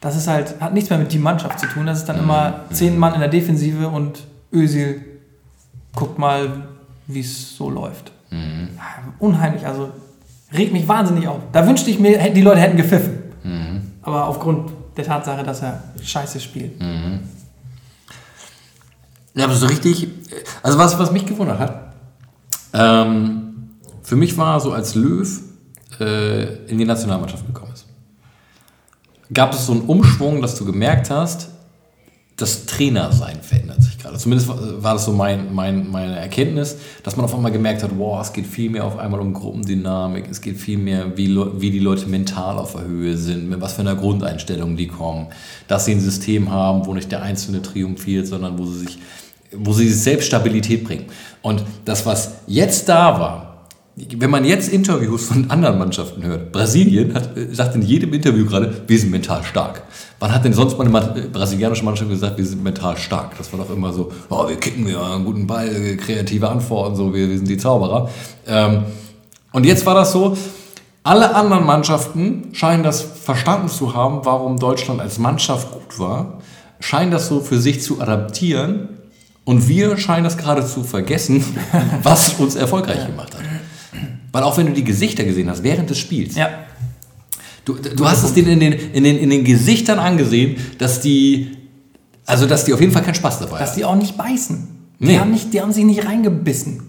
das 0.00 0.16
ist 0.16 0.26
halt, 0.26 0.60
hat 0.60 0.74
nichts 0.74 0.90
mehr 0.90 0.98
mit 0.98 1.12
die 1.12 1.18
Mannschaft 1.18 1.60
zu 1.60 1.66
tun. 1.66 1.86
Das 1.86 1.98
ist 1.98 2.08
dann 2.08 2.16
mhm. 2.16 2.24
immer 2.24 2.60
zehn 2.70 2.98
Mann 2.98 3.14
in 3.14 3.20
der 3.20 3.28
Defensive 3.28 3.88
und 3.88 4.24
Özil 4.52 5.02
guckt 5.94 6.18
mal, 6.18 6.68
wie 7.06 7.20
es 7.20 7.56
so 7.56 7.70
läuft. 7.70 8.12
Mhm. 8.30 8.70
Unheimlich, 9.18 9.66
also 9.66 9.90
regt 10.54 10.72
mich 10.72 10.86
wahnsinnig 10.88 11.28
auf. 11.28 11.38
Da 11.52 11.66
wünschte 11.66 11.90
ich 11.90 11.98
mir, 11.98 12.30
die 12.30 12.42
Leute 12.42 12.60
hätten 12.60 12.76
gepfiffen. 12.76 13.18
Mhm. 13.42 13.92
Aber 14.02 14.26
aufgrund 14.26 14.70
der 14.96 15.04
Tatsache, 15.04 15.42
dass 15.42 15.62
er 15.62 15.82
scheiße 16.02 16.40
spielt. 16.40 16.80
Mhm. 16.80 17.20
Ja, 19.34 19.44
aber 19.46 19.54
so 19.54 19.66
richtig, 19.66 20.08
also 20.62 20.78
was, 20.78 20.98
was 20.98 21.10
mich 21.10 21.26
gewundert 21.26 21.58
hat, 21.58 21.92
ähm, 22.72 23.70
für 24.02 24.16
mich 24.16 24.36
war 24.36 24.60
so 24.60 24.72
als 24.72 24.94
Löw 24.94 25.28
äh, 25.98 26.66
in 26.66 26.78
die 26.78 26.84
Nationalmannschaft 26.84 27.46
gekommen 27.46 27.72
ist, 27.72 27.86
gab 29.32 29.52
es 29.52 29.66
so 29.66 29.72
einen 29.72 29.82
Umschwung, 29.82 30.40
dass 30.40 30.54
du 30.54 30.64
gemerkt 30.64 31.10
hast, 31.10 31.48
das 32.36 32.66
Trainersein 32.66 33.40
verändert 33.42 33.80
sich 33.82 33.96
gerade. 33.96 34.18
Zumindest 34.18 34.48
war 34.48 34.94
das 34.94 35.04
so 35.04 35.12
mein, 35.12 35.54
mein, 35.54 35.88
meine 35.88 36.16
Erkenntnis, 36.18 36.76
dass 37.04 37.16
man 37.16 37.24
auf 37.24 37.34
einmal 37.34 37.52
gemerkt 37.52 37.84
hat, 37.84 37.92
wow, 37.96 38.20
es 38.20 38.32
geht 38.32 38.46
viel 38.46 38.70
mehr 38.70 38.84
auf 38.84 38.98
einmal 38.98 39.20
um 39.20 39.32
Gruppendynamik, 39.32 40.28
es 40.28 40.40
geht 40.40 40.56
viel 40.56 40.78
mehr, 40.78 41.16
wie, 41.16 41.28
wie 41.60 41.70
die 41.70 41.78
Leute 41.78 42.06
mental 42.06 42.58
auf 42.58 42.72
der 42.72 42.82
Höhe 42.82 43.16
sind, 43.16 43.48
mit 43.48 43.60
was 43.60 43.74
für 43.74 43.82
einer 43.82 43.94
Grundeinstellung 43.94 44.76
die 44.76 44.88
kommen, 44.88 45.28
dass 45.68 45.84
sie 45.84 45.92
ein 45.92 46.00
System 46.00 46.50
haben, 46.50 46.86
wo 46.86 46.94
nicht 46.94 47.12
der 47.12 47.22
Einzelne 47.22 47.62
triumphiert, 47.62 48.26
sondern 48.26 48.58
wo 48.58 48.66
sie 48.66 48.80
sich, 48.80 48.98
wo 49.52 49.72
sie 49.72 49.88
sich 49.88 50.02
selbst 50.02 50.26
Stabilität 50.26 50.82
bringen. 50.82 51.04
Und 51.40 51.62
das, 51.84 52.04
was 52.04 52.32
jetzt 52.48 52.88
da 52.88 53.20
war, 53.20 53.53
wenn 53.96 54.30
man 54.30 54.44
jetzt 54.44 54.72
Interviews 54.72 55.26
von 55.26 55.50
anderen 55.50 55.78
Mannschaften 55.78 56.24
hört, 56.24 56.50
Brasilien 56.50 57.14
hat, 57.14 57.30
sagt 57.52 57.76
in 57.76 57.82
jedem 57.82 58.12
Interview 58.12 58.44
gerade, 58.44 58.82
wir 58.88 58.98
sind 58.98 59.12
mental 59.12 59.44
stark. 59.44 59.84
Wann 60.18 60.34
hat 60.34 60.44
denn 60.44 60.52
sonst 60.52 60.76
mal 60.76 60.86
eine 60.86 61.28
brasilianische 61.28 61.84
Mannschaft 61.84 62.10
gesagt, 62.10 62.36
wir 62.36 62.44
sind 62.44 62.64
mental 62.64 62.96
stark? 62.96 63.38
Das 63.38 63.52
war 63.52 63.60
doch 63.60 63.70
immer 63.70 63.92
so, 63.92 64.10
oh, 64.30 64.48
wir 64.48 64.56
kicken 64.56 64.88
ja 64.88 65.14
einen 65.14 65.24
guten 65.24 65.46
Ball, 65.46 65.96
kreative 65.96 66.48
Antworten, 66.48 66.96
so, 66.96 67.14
wir, 67.14 67.28
wir 67.28 67.36
sind 67.36 67.48
die 67.48 67.56
Zauberer. 67.56 68.10
Ähm, 68.48 68.82
und 69.52 69.64
jetzt 69.64 69.86
war 69.86 69.94
das 69.94 70.10
so, 70.10 70.36
alle 71.04 71.34
anderen 71.36 71.64
Mannschaften 71.64 72.48
scheinen 72.52 72.82
das 72.82 73.00
verstanden 73.00 73.68
zu 73.68 73.94
haben, 73.94 74.20
warum 74.24 74.58
Deutschland 74.58 75.00
als 75.00 75.18
Mannschaft 75.20 75.70
gut 75.70 76.00
war, 76.00 76.38
scheinen 76.80 77.12
das 77.12 77.28
so 77.28 77.40
für 77.40 77.60
sich 77.60 77.80
zu 77.80 78.00
adaptieren 78.00 78.88
und 79.44 79.68
wir 79.68 79.98
scheinen 79.98 80.24
das 80.24 80.36
gerade 80.36 80.66
zu 80.66 80.82
vergessen, 80.82 81.44
was 82.02 82.34
uns 82.40 82.56
erfolgreich 82.56 83.06
gemacht 83.06 83.34
hat. 83.34 83.53
Weil 84.34 84.42
auch 84.42 84.56
wenn 84.56 84.66
du 84.66 84.72
die 84.72 84.82
Gesichter 84.82 85.22
gesehen 85.22 85.48
hast 85.48 85.62
während 85.62 85.88
des 85.88 85.96
Spiels, 85.96 86.34
ja. 86.34 86.48
du, 87.64 87.74
du 87.74 88.04
hast 88.04 88.24
es 88.24 88.34
denen 88.34 88.48
in 88.48 88.58
den, 88.58 88.72
in, 88.72 89.04
den, 89.04 89.16
in 89.16 89.30
den 89.30 89.44
Gesichtern 89.44 90.00
angesehen, 90.00 90.56
dass 90.78 91.00
die, 91.00 91.56
also 92.26 92.44
dass 92.44 92.64
die 92.64 92.74
auf 92.74 92.80
jeden 92.80 92.92
Fall 92.92 93.02
keinen 93.02 93.14
Spaß 93.14 93.38
dabei 93.38 93.52
haben. 93.52 93.60
Dass 93.60 93.76
die 93.76 93.84
auch 93.84 93.94
nicht 93.94 94.16
beißen. 94.16 94.66
Die, 94.98 95.04
nee. 95.04 95.18
haben, 95.20 95.30
nicht, 95.30 95.52
die 95.54 95.60
haben 95.60 95.72
sich 95.72 95.84
nicht 95.84 96.04
reingebissen. 96.04 96.82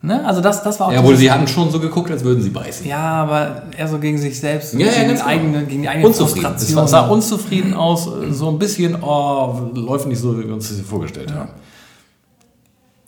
Ne? 0.00 0.24
Also 0.24 0.40
das, 0.40 0.62
das 0.62 0.78
war 0.78 0.86
auch 0.86 0.92
Ja, 0.92 1.02
wohl, 1.02 1.16
sie 1.16 1.28
hatten 1.28 1.48
schon 1.48 1.72
so 1.72 1.80
geguckt, 1.80 2.08
als 2.12 2.22
würden 2.22 2.40
sie 2.40 2.50
beißen. 2.50 2.86
Ja, 2.86 3.00
aber 3.00 3.64
eher 3.76 3.88
so 3.88 3.98
gegen 3.98 4.18
sich 4.18 4.38
selbst. 4.38 4.74
Ja, 4.74 4.78
gegen, 4.78 4.90
ja, 4.90 5.08
genau. 5.08 5.24
eigene, 5.24 5.64
gegen 5.64 5.82
die 5.82 5.88
eigene 5.88 6.06
unzufrieden. 6.06 6.54
Es 6.54 6.68
sah 6.68 7.08
unzufrieden 7.08 7.74
aus, 7.74 8.08
so 8.30 8.48
ein 8.48 8.60
bisschen, 8.60 9.02
oh, 9.02 9.72
läuft 9.74 10.06
nicht 10.06 10.20
so, 10.20 10.38
wie 10.38 10.46
wir 10.46 10.54
uns 10.54 10.68
das 10.68 10.78
vorgestellt 10.86 11.30
ja. 11.30 11.36
haben 11.36 11.50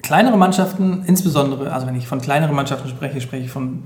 kleinere 0.09 0.39
Mannschaften, 0.39 1.03
insbesondere, 1.05 1.71
also 1.71 1.87
wenn 1.87 1.95
ich 1.95 2.09
von 2.09 2.23
kleineren 2.23 2.57
Mannschaften 2.57 2.89
spreche, 2.89 3.21
spreche 3.21 3.45
ich 3.45 3.51
von 3.51 3.83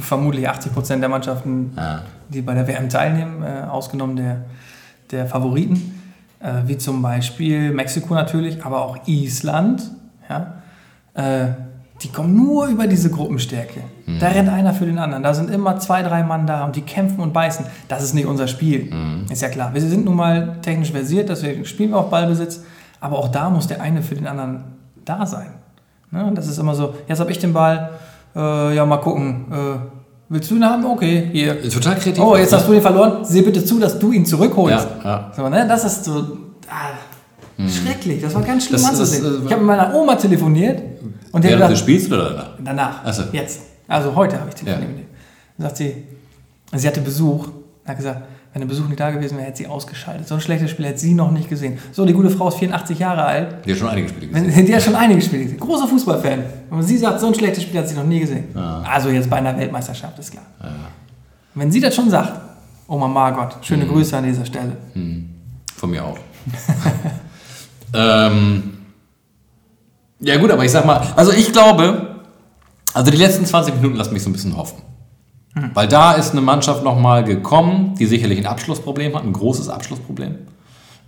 vermutlich 0.00 0.48
80 0.48 0.74
Prozent 0.74 1.00
der 1.00 1.08
Mannschaften, 1.08 1.72
ah. 1.76 2.00
die 2.28 2.42
bei 2.42 2.54
der 2.54 2.66
WM 2.66 2.88
teilnehmen, 2.88 3.44
äh, 3.44 3.68
ausgenommen 3.68 4.16
der, 4.16 4.46
der 5.12 5.26
Favoriten, 5.26 6.02
äh, 6.40 6.66
wie 6.66 6.76
zum 6.76 7.00
Beispiel 7.02 7.70
Mexiko 7.70 8.14
natürlich, 8.14 8.64
aber 8.64 8.84
auch 8.84 9.06
Island. 9.06 9.92
Ja, 10.28 10.54
äh, 11.14 11.52
die 12.02 12.08
kommen 12.08 12.34
nur 12.34 12.66
über 12.66 12.88
diese 12.88 13.08
Gruppenstärke. 13.08 13.82
Mhm. 14.06 14.18
Da 14.18 14.28
rennt 14.28 14.48
einer 14.48 14.74
für 14.74 14.86
den 14.86 14.98
anderen. 14.98 15.22
Da 15.22 15.34
sind 15.34 15.50
immer 15.50 15.78
zwei, 15.78 16.02
drei 16.02 16.24
Mann 16.24 16.48
da 16.48 16.64
und 16.64 16.74
die 16.74 16.82
kämpfen 16.82 17.20
und 17.20 17.32
beißen. 17.32 17.64
Das 17.86 18.02
ist 18.02 18.14
nicht 18.14 18.26
unser 18.26 18.48
Spiel. 18.48 18.92
Mhm. 18.92 19.26
Ist 19.30 19.42
ja 19.42 19.48
klar. 19.48 19.72
Wir 19.72 19.82
sind 19.82 20.04
nun 20.04 20.16
mal 20.16 20.56
technisch 20.62 20.90
versiert, 20.90 21.28
deswegen 21.28 21.64
spielen 21.64 21.90
wir 21.90 21.98
auf 21.98 22.10
Ballbesitz. 22.10 22.64
Aber 22.98 23.18
auch 23.18 23.28
da 23.28 23.50
muss 23.50 23.68
der 23.68 23.80
eine 23.80 24.02
für 24.02 24.16
den 24.16 24.26
anderen 24.26 24.64
da 25.04 25.24
sein. 25.26 25.59
Ne? 26.10 26.32
Das 26.34 26.46
ist 26.48 26.58
immer 26.58 26.74
so, 26.74 26.94
jetzt 27.08 27.20
habe 27.20 27.30
ich 27.30 27.38
den 27.38 27.52
Ball, 27.52 27.90
äh, 28.34 28.74
ja, 28.74 28.84
mal 28.86 28.98
gucken. 28.98 29.46
Äh, 29.52 29.78
willst 30.28 30.50
du 30.50 30.56
ihn 30.56 30.64
haben? 30.64 30.84
Okay, 30.84 31.28
hier. 31.32 31.60
Total 31.70 31.96
kreativ. 31.96 32.22
Oh, 32.22 32.36
jetzt 32.36 32.52
hast 32.52 32.66
du 32.68 32.72
ihn 32.72 32.82
verloren. 32.82 33.24
Seh 33.24 33.42
bitte 33.42 33.64
zu, 33.64 33.78
dass 33.78 33.98
du 33.98 34.12
ihn 34.12 34.24
zurückholst. 34.26 34.86
Ja, 35.04 35.10
ja. 35.10 35.32
So, 35.36 35.48
ne? 35.48 35.66
Das 35.68 35.84
ist 35.84 36.04
so. 36.04 36.12
Ah. 36.68 36.92
Schrecklich, 37.68 38.22
das 38.22 38.34
war 38.34 38.40
ganz 38.42 38.64
schlimm 38.64 38.80
Das 38.80 38.88
anzusehen. 38.88 39.22
ist, 39.24 39.30
äh, 39.42 39.44
ich 39.44 39.52
habe 39.52 39.60
mit 39.60 39.66
meiner 39.66 39.94
Oma 39.94 40.14
telefoniert 40.16 40.80
und 41.30 41.42
Während 41.44 41.60
des 41.60 41.68
gesagt, 41.68 41.78
Spiels 41.78 42.06
oder 42.10 42.30
danach? 42.30 42.48
danach, 42.64 43.00
Ach 43.04 43.12
so. 43.12 43.22
jetzt, 43.32 43.60
also 43.86 44.14
heute 44.16 44.40
habe 44.40 44.48
ich 44.48 44.54
telefoniert 44.54 44.90
Ja. 44.90 44.96
mit 44.96 44.98
ihr. 45.04 45.08
Dann 45.58 45.66
sagt 45.66 45.76
sie, 45.76 46.04
sie 46.72 46.88
hatte 46.88 47.02
Besuch, 47.02 47.48
hat 47.84 47.98
gesagt, 47.98 48.22
wenn 48.52 48.60
der 48.62 48.68
Besuch 48.68 48.88
nicht 48.88 48.98
da 48.98 49.10
gewesen 49.10 49.36
wäre, 49.36 49.46
hätte 49.46 49.58
sie 49.58 49.66
ausgeschaltet. 49.68 50.26
So 50.26 50.34
ein 50.34 50.40
schlechtes 50.40 50.70
Spiel 50.70 50.86
hätte 50.86 50.98
sie 50.98 51.14
noch 51.14 51.30
nicht 51.30 51.48
gesehen. 51.48 51.78
So, 51.92 52.04
die 52.04 52.12
gute 52.12 52.30
Frau 52.30 52.48
ist 52.48 52.56
84 52.58 52.98
Jahre 52.98 53.22
alt, 53.24 53.64
Die 53.64 53.70
hat 53.72 53.78
schon 53.78 53.88
einige 53.88 54.08
Spiele 54.08 54.26
gesehen. 54.26 54.56
wenn, 54.56 54.66
die 54.66 54.74
hat 54.74 54.82
schon 54.82 54.96
einige 54.96 55.20
Spiele 55.22 55.42
gesehen. 55.44 55.60
Großer 55.60 55.86
Fußballfan. 55.86 56.42
Und 56.70 56.82
sie 56.82 56.98
sagt, 56.98 57.20
so 57.20 57.28
ein 57.28 57.34
schlechtes 57.34 57.62
Spiel 57.62 57.78
hat 57.78 57.88
sie 57.88 57.94
noch 57.94 58.04
nie 58.04 58.18
gesehen. 58.20 58.54
Also 58.56 59.08
jetzt 59.10 59.30
bei 59.30 59.36
einer 59.36 59.56
Weltmeisterschaft, 59.56 60.18
ist 60.18 60.32
klar. 60.32 60.44
Wenn 61.54 61.70
sie 61.70 61.80
das 61.80 61.94
schon 61.94 62.10
sagt, 62.10 62.32
Oma 62.88 63.06
Margot, 63.06 63.56
schöne 63.62 63.84
Mhm. 63.84 63.88
Grüße 63.90 64.16
an 64.16 64.24
dieser 64.24 64.44
Stelle. 64.44 64.72
Von 65.76 65.90
mir 65.90 66.04
auch. 66.04 66.18
ähm, 67.94 68.62
ja 70.20 70.36
gut, 70.38 70.50
aber 70.50 70.64
ich 70.64 70.70
sag 70.72 70.84
mal, 70.84 71.00
also 71.16 71.32
ich 71.32 71.52
glaube, 71.52 72.16
also 72.92 73.10
die 73.10 73.16
letzten 73.16 73.46
20 73.46 73.76
Minuten 73.76 73.96
lassen 73.96 74.12
mich 74.12 74.22
so 74.22 74.28
ein 74.30 74.32
bisschen 74.32 74.56
hoffen. 74.56 74.82
Weil 75.54 75.88
da 75.88 76.12
ist 76.12 76.30
eine 76.30 76.40
Mannschaft 76.40 76.84
nochmal 76.84 77.24
gekommen, 77.24 77.94
die 77.98 78.06
sicherlich 78.06 78.38
ein 78.38 78.46
Abschlussproblem 78.46 79.14
hat, 79.16 79.24
ein 79.24 79.32
großes 79.32 79.68
Abschlussproblem. 79.68 80.36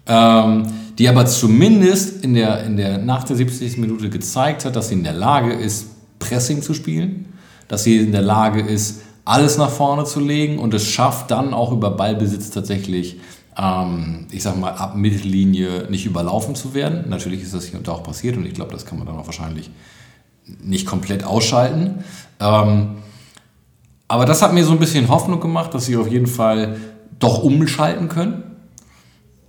Ähm, 0.06 0.64
die 0.98 1.08
aber 1.08 1.26
zumindest 1.26 2.24
in 2.24 2.34
der, 2.34 2.64
in 2.64 2.76
der, 2.76 2.98
nach 2.98 3.24
der 3.24 3.36
70. 3.36 3.78
Minute 3.78 4.10
gezeigt 4.10 4.64
hat, 4.64 4.74
dass 4.74 4.88
sie 4.88 4.94
in 4.94 5.04
der 5.04 5.12
Lage 5.12 5.52
ist, 5.52 5.86
Pressing 6.18 6.60
zu 6.60 6.74
spielen, 6.74 7.32
dass 7.68 7.84
sie 7.84 7.98
in 7.98 8.12
der 8.12 8.22
Lage 8.22 8.60
ist, 8.60 9.02
alles 9.24 9.58
nach 9.58 9.70
vorne 9.70 10.04
zu 10.04 10.18
legen 10.18 10.58
und 10.58 10.74
es 10.74 10.88
schafft 10.88 11.30
dann 11.30 11.54
auch 11.54 11.70
über 11.70 11.90
Ballbesitz 11.90 12.50
tatsächlich, 12.50 13.20
ähm, 13.56 14.26
ich 14.32 14.42
sag 14.42 14.58
mal, 14.58 14.72
ab 14.72 14.96
Mittellinie 14.96 15.86
nicht 15.88 16.04
überlaufen 16.04 16.56
zu 16.56 16.74
werden. 16.74 17.08
Natürlich 17.08 17.42
ist 17.42 17.54
das 17.54 17.66
hier 17.66 17.78
und 17.78 17.86
da 17.86 17.92
auch 17.92 18.02
passiert 18.02 18.36
und 18.36 18.44
ich 18.44 18.54
glaube, 18.54 18.72
das 18.72 18.86
kann 18.86 18.98
man 18.98 19.06
dann 19.06 19.16
auch 19.16 19.26
wahrscheinlich 19.26 19.70
nicht 20.60 20.86
komplett 20.86 21.22
ausschalten. 21.22 22.02
Ähm, 22.40 22.96
aber 24.12 24.26
das 24.26 24.42
hat 24.42 24.52
mir 24.52 24.62
so 24.62 24.72
ein 24.72 24.78
bisschen 24.78 25.08
Hoffnung 25.08 25.40
gemacht, 25.40 25.72
dass 25.72 25.86
sie 25.86 25.96
auf 25.96 26.06
jeden 26.06 26.26
Fall 26.26 26.76
doch 27.18 27.42
umschalten 27.42 28.08
können. 28.08 28.42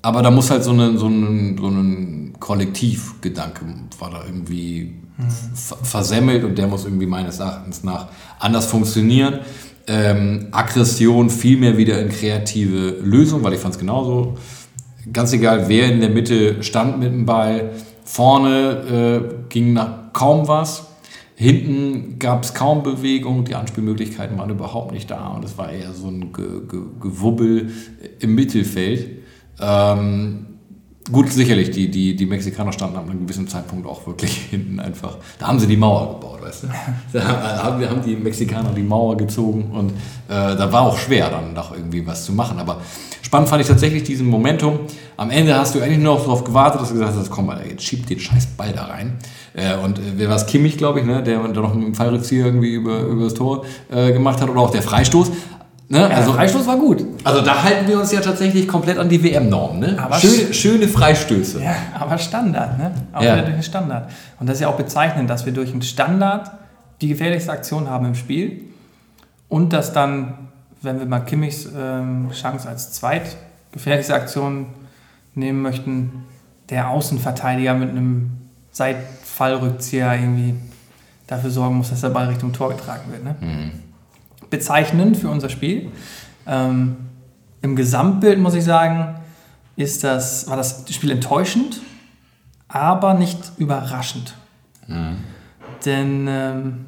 Aber 0.02 0.22
da 0.22 0.32
muss 0.32 0.50
halt 0.50 0.64
so 0.64 0.72
ein 0.72 0.98
so 0.98 1.08
ein, 1.08 1.58
so 1.60 1.68
ein 1.68 2.34
Kollektivgedanke 2.40 3.66
war 4.00 4.10
da 4.10 4.24
irgendwie 4.26 4.96
ver- 5.54 5.84
versemmelt 5.84 6.46
und 6.46 6.58
der 6.58 6.68
muss 6.68 6.86
irgendwie 6.86 7.08
meines 7.08 7.40
Erachtens 7.40 7.84
nach 7.84 8.08
anders 8.40 8.66
funktionieren. 8.68 9.40
Ähm, 9.86 10.48
Aggression 10.52 11.30
viel 11.30 11.58
mehr 11.58 11.76
wieder 11.78 12.00
in 12.02 12.08
kreative 12.08 13.00
Lösung, 13.04 13.44
weil 13.44 13.54
ich 13.56 13.60
fand 13.60 13.74
es 13.74 13.80
genauso. 13.82 14.38
Ganz 15.12 15.34
egal, 15.34 15.68
wer 15.68 15.92
in 15.92 16.00
der 16.00 16.10
Mitte 16.10 16.64
stand 16.64 17.00
mit 17.00 17.12
dem 17.12 17.26
Ball. 17.26 17.72
Vorne 18.06 19.30
äh, 19.30 19.50
ging 19.50 19.74
nach 19.74 20.14
kaum 20.14 20.48
was. 20.48 20.88
Hinten 21.36 22.20
gab 22.20 22.44
es 22.44 22.54
kaum 22.54 22.84
Bewegung, 22.84 23.44
die 23.46 23.56
Anspielmöglichkeiten 23.56 24.38
waren 24.38 24.50
überhaupt 24.50 24.92
nicht 24.92 25.10
da 25.10 25.30
und 25.30 25.44
es 25.44 25.58
war 25.58 25.72
eher 25.72 25.94
so 25.94 26.08
ein 26.08 26.32
Ge 26.32 26.62
Ge 26.70 26.82
Gewubbel 27.00 27.72
im 28.20 28.36
Mittelfeld. 28.36 29.24
Ähm, 29.60 30.46
gut, 31.12 31.30
sicherlich, 31.30 31.72
die, 31.72 31.90
die, 31.90 32.16
die 32.16 32.26
Mexikaner 32.28 32.72
standen 32.72 32.98
ab 32.98 33.10
einem 33.10 33.22
gewissen 33.22 33.48
Zeitpunkt 33.48 33.88
auch 33.88 34.06
wirklich 34.06 34.36
hinten 34.52 34.80
einfach. 34.80 35.18
Da 35.40 35.48
haben 35.48 35.60
sie 35.60 35.68
die 35.68 35.78
Mauer 35.78 36.20
gebaut, 36.20 36.42
weißt 36.42 36.64
du? 36.64 36.68
Da 37.14 37.64
haben, 37.64 37.90
haben 37.90 38.04
die 38.04 38.16
Mexikaner 38.16 38.72
die 38.72 38.84
Mauer 38.84 39.18
gezogen 39.18 39.72
und 39.72 39.90
äh, 39.90 40.56
da 40.56 40.72
war 40.72 40.84
auch 40.84 40.98
schwer, 40.98 41.30
dann 41.30 41.54
noch 41.54 41.74
irgendwie 41.76 42.06
was 42.06 42.26
zu 42.26 42.34
machen. 42.34 42.60
Aber 42.60 42.82
spannend 43.24 43.50
fand 43.50 43.62
ich 43.62 43.68
tatsächlich 43.68 44.04
diesen 44.04 44.28
Momentum. 44.28 44.82
Am 45.18 45.32
Ende 45.32 45.56
hast 45.56 45.74
du 45.74 45.82
eigentlich 45.82 45.98
nur 45.98 46.16
noch 46.16 46.22
darauf 46.24 46.44
gewartet, 46.44 46.82
dass 46.82 46.90
du 46.90 46.94
gesagt 46.96 47.18
hast, 47.18 47.32
komm 47.32 47.48
mal, 47.48 47.62
jetzt 47.68 47.84
schieb 47.84 48.06
den 48.06 48.20
scheiß 48.20 48.46
Ball 48.58 48.72
da 48.74 48.86
rein. 48.86 49.18
Äh, 49.56 49.76
und 49.84 49.98
äh, 49.98 50.02
wer 50.18 50.30
war 50.30 50.36
es? 50.36 50.46
Kimmich, 50.46 50.78
glaube 50.78 51.00
ich, 51.00 51.06
ne? 51.06 51.24
der 51.24 51.40
da 51.40 51.62
noch 51.62 51.74
einen 51.74 51.96
Fallrückzieher 51.96 52.46
irgendwie 52.46 52.74
über, 52.74 53.00
über 53.02 53.24
das 53.24 53.34
Tor 53.34 53.66
äh, 53.92 54.12
gemacht 54.14 54.40
hat 54.42 54.50
oder 54.50 54.60
auch 54.62 54.72
der 54.72 54.82
Freistoß. 54.82 55.32
Ne? 55.90 56.00
Ja, 56.00 56.08
also, 56.08 56.34
Freistoß 56.34 56.66
war 56.66 56.78
gut. 56.78 57.06
also 57.24 57.42
da 57.42 57.62
halten 57.62 57.88
wir 57.88 58.00
uns 58.00 58.12
ja 58.12 58.20
tatsächlich 58.20 58.68
komplett 58.68 58.98
an 58.98 59.10
die 59.10 59.24
WM-Norm. 59.24 59.80
Ne? 59.80 59.98
Schöne, 60.20 60.54
schöne 60.54 60.88
Freistöße. 60.88 61.62
Ja, 61.62 61.76
aber 62.00 62.18
Standard, 62.18 62.80
ne? 62.80 62.94
Auch 63.14 63.22
Ja. 63.22 63.34
wieder 63.34 63.44
durch 63.44 63.58
den 63.58 63.64
Standard. 63.64 64.10
Und 64.40 64.48
das 64.48 64.56
ist 64.58 64.62
ja 64.62 64.70
auch 64.70 64.78
bezeichnend, 64.78 65.30
dass 65.30 65.46
wir 65.46 65.54
durch 65.54 65.72
einen 65.72 65.82
Standard 65.84 66.50
die 67.02 67.10
gefährlichste 67.10 67.52
Aktion 67.52 67.90
haben 67.90 68.06
im 68.06 68.16
Spiel 68.16 68.62
und 69.50 69.72
dass 69.74 69.94
dann, 69.94 70.34
wenn 70.84 71.00
wir 71.00 71.06
mal 71.06 71.22
Kimmichs 71.22 71.68
ähm, 71.76 72.30
Chance 72.32 72.68
als 72.68 72.92
zweitgefährlichste 72.94 74.14
Aktion 74.14 74.68
nehmen 75.34 75.62
möchten, 75.62 76.26
der 76.70 76.90
Außenverteidiger 76.90 77.74
mit 77.74 77.90
einem 77.90 78.32
Seitfallrückzieher 78.72 80.14
irgendwie 80.14 80.56
dafür 81.28 81.50
sorgen 81.50 81.76
muss, 81.76 81.90
dass 81.90 82.02
der 82.02 82.10
Ball 82.10 82.28
Richtung 82.28 82.54
Tor 82.54 82.70
getragen 82.70 83.12
wird. 83.12 83.24
Ne? 83.24 83.36
Bezeichnend 84.50 85.18
für 85.18 85.30
unser 85.30 85.50
Spiel. 85.50 85.92
Ähm, 86.46 86.98
Im 87.62 87.76
Gesamtbild 87.76 88.40
muss 88.40 88.54
ich 88.54 88.64
sagen, 88.64 89.16
ist 89.76 90.04
das, 90.04 90.48
war 90.50 90.58
das 90.58 90.86
Spiel 90.92 91.12
enttäuschend, 91.12 91.82
aber 92.68 93.14
nicht 93.14 93.54
überraschend. 93.58 94.36
Denn 95.86 96.28
ähm, 96.28 96.86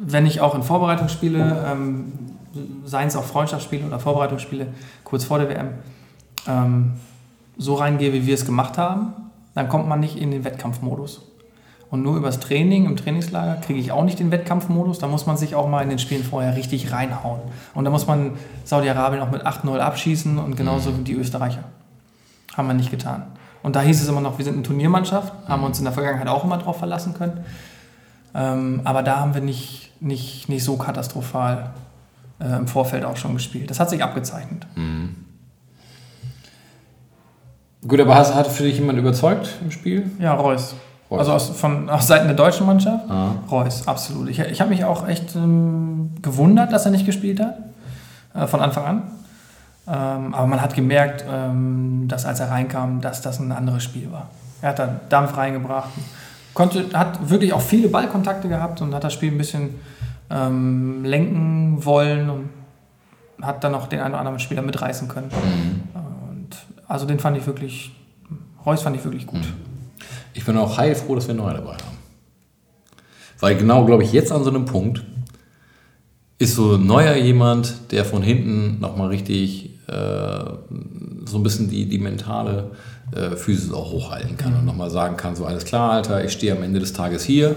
wenn 0.00 0.26
ich 0.26 0.40
auch 0.40 0.54
in 0.54 0.62
Vorbereitungsspiele, 0.62 1.64
ähm, 1.72 2.12
seien 2.84 3.08
es 3.08 3.16
auch 3.16 3.24
Freundschaftsspiele 3.24 3.86
oder 3.86 3.98
Vorbereitungsspiele 3.98 4.68
kurz 5.04 5.24
vor 5.24 5.38
der 5.38 5.48
WM, 5.48 5.68
ähm, 6.46 6.92
so 7.58 7.74
reingehe, 7.74 8.12
wie 8.12 8.26
wir 8.26 8.34
es 8.34 8.44
gemacht 8.44 8.78
haben, 8.78 9.12
dann 9.54 9.68
kommt 9.68 9.88
man 9.88 10.00
nicht 10.00 10.16
in 10.16 10.30
den 10.30 10.44
Wettkampfmodus. 10.44 11.22
Und 11.90 12.02
nur 12.02 12.16
übers 12.16 12.40
Training 12.40 12.86
im 12.86 12.96
Trainingslager 12.96 13.56
kriege 13.56 13.78
ich 13.78 13.92
auch 13.92 14.02
nicht 14.02 14.18
den 14.18 14.30
Wettkampfmodus. 14.30 14.98
Da 14.98 15.08
muss 15.08 15.26
man 15.26 15.36
sich 15.36 15.54
auch 15.54 15.68
mal 15.68 15.82
in 15.82 15.90
den 15.90 15.98
Spielen 15.98 16.24
vorher 16.24 16.56
richtig 16.56 16.90
reinhauen. 16.90 17.42
Und 17.74 17.84
da 17.84 17.90
muss 17.90 18.06
man 18.06 18.32
Saudi-Arabien 18.64 19.22
auch 19.22 19.30
mit 19.30 19.46
8-0 19.46 19.78
abschießen 19.78 20.38
und 20.38 20.56
genauso 20.56 20.96
wie 20.96 21.02
die 21.02 21.12
Österreicher. 21.12 21.64
Haben 22.56 22.68
wir 22.68 22.74
nicht 22.74 22.90
getan. 22.90 23.24
Und 23.62 23.76
da 23.76 23.82
hieß 23.82 24.00
es 24.00 24.08
immer 24.08 24.22
noch, 24.22 24.38
wir 24.38 24.44
sind 24.46 24.54
eine 24.54 24.62
Turniermannschaft, 24.62 25.34
haben 25.46 25.60
wir 25.60 25.66
uns 25.66 25.78
in 25.78 25.84
der 25.84 25.92
Vergangenheit 25.92 26.28
auch 26.28 26.44
immer 26.44 26.56
drauf 26.56 26.78
verlassen 26.78 27.12
können. 27.12 27.44
Ähm, 28.34 28.80
aber 28.84 29.02
da 29.02 29.20
haben 29.20 29.34
wir 29.34 29.42
nicht, 29.42 29.90
nicht, 30.00 30.48
nicht 30.48 30.64
so 30.64 30.78
katastrophal 30.78 31.74
äh, 32.42 32.56
im 32.56 32.66
Vorfeld 32.66 33.04
auch 33.04 33.16
schon 33.16 33.34
gespielt. 33.34 33.70
Das 33.70 33.78
hat 33.78 33.90
sich 33.90 34.02
abgezeichnet. 34.02 34.66
Gut, 37.86 38.00
aber 38.00 38.14
hast, 38.14 38.34
hat 38.34 38.46
für 38.46 38.64
dich 38.64 38.78
jemand 38.78 38.98
überzeugt 38.98 39.48
im 39.62 39.70
Spiel? 39.70 40.10
Ja, 40.18 40.34
Reus. 40.34 40.74
Reus. 41.10 41.18
Also 41.18 41.32
aus, 41.32 41.48
von, 41.50 41.90
aus 41.90 42.06
Seiten 42.06 42.26
der 42.26 42.36
deutschen 42.36 42.66
Mannschaft. 42.66 43.10
Ah. 43.10 43.32
Reus, 43.50 43.86
absolut. 43.86 44.28
Ich, 44.28 44.38
ich 44.38 44.60
habe 44.60 44.70
mich 44.70 44.84
auch 44.84 45.06
echt 45.06 45.34
ähm, 45.36 46.12
gewundert, 46.22 46.72
dass 46.72 46.84
er 46.84 46.90
nicht 46.90 47.06
gespielt 47.06 47.40
hat. 47.40 47.56
Äh, 48.34 48.46
von 48.46 48.60
Anfang 48.60 48.84
an. 48.84 49.02
Ähm, 49.86 50.34
aber 50.34 50.46
man 50.46 50.60
hat 50.60 50.74
gemerkt, 50.74 51.24
ähm, 51.28 52.06
dass 52.08 52.24
als 52.24 52.40
er 52.40 52.50
reinkam, 52.50 53.00
dass 53.00 53.20
das 53.20 53.40
ein 53.40 53.52
anderes 53.52 53.82
Spiel 53.82 54.10
war. 54.12 54.28
Er 54.62 54.70
hat 54.70 54.78
da 54.78 55.00
Dampf 55.08 55.36
reingebracht. 55.36 55.90
Konnte, 56.54 56.86
hat 56.94 57.30
wirklich 57.30 57.52
auch 57.52 57.60
viele 57.60 57.88
Ballkontakte 57.88 58.48
gehabt 58.48 58.80
und 58.80 58.94
hat 58.94 59.04
das 59.04 59.12
Spiel 59.12 59.32
ein 59.32 59.38
bisschen 59.38 59.70
ähm, 60.32 61.04
lenken 61.04 61.84
wollen 61.84 62.30
und 62.30 62.48
hat 63.42 63.64
dann 63.64 63.74
auch 63.74 63.86
den 63.86 64.00
einen 64.00 64.14
oder 64.14 64.20
anderen 64.20 64.38
Spieler 64.38 64.62
mitreißen 64.62 65.08
können. 65.08 65.30
Und 65.94 66.56
also 66.86 67.06
den 67.06 67.18
fand 67.18 67.36
ich 67.36 67.46
wirklich, 67.46 67.92
Reus 68.64 68.82
fand 68.82 68.96
ich 68.96 69.04
wirklich 69.04 69.26
gut. 69.26 69.42
Ich 70.34 70.44
bin 70.44 70.56
auch 70.56 70.78
heilfroh, 70.78 71.14
dass 71.14 71.28
wir 71.28 71.34
neue 71.34 71.54
dabei 71.54 71.72
haben. 71.72 71.98
Weil 73.40 73.56
genau, 73.56 73.84
glaube 73.84 74.04
ich, 74.04 74.12
jetzt 74.12 74.30
an 74.30 74.44
so 74.44 74.50
einem 74.50 74.64
Punkt 74.64 75.04
ist 76.38 76.54
so 76.54 76.76
neuer 76.76 77.14
jemand, 77.16 77.92
der 77.92 78.04
von 78.04 78.22
hinten 78.22 78.80
nochmal 78.80 79.08
richtig 79.08 79.70
äh, 79.88 80.44
so 81.26 81.38
ein 81.38 81.42
bisschen 81.42 81.68
die, 81.68 81.88
die 81.88 81.98
mentale 81.98 82.70
äh, 83.14 83.36
Physis 83.36 83.72
auch 83.72 83.90
hochhalten 83.92 84.36
kann 84.36 84.56
und 84.56 84.64
nochmal 84.64 84.90
sagen 84.90 85.16
kann, 85.16 85.36
so 85.36 85.44
alles 85.44 85.64
klar, 85.64 85.92
Alter, 85.92 86.24
ich 86.24 86.32
stehe 86.32 86.56
am 86.56 86.62
Ende 86.62 86.80
des 86.80 86.92
Tages 86.92 87.24
hier. 87.24 87.56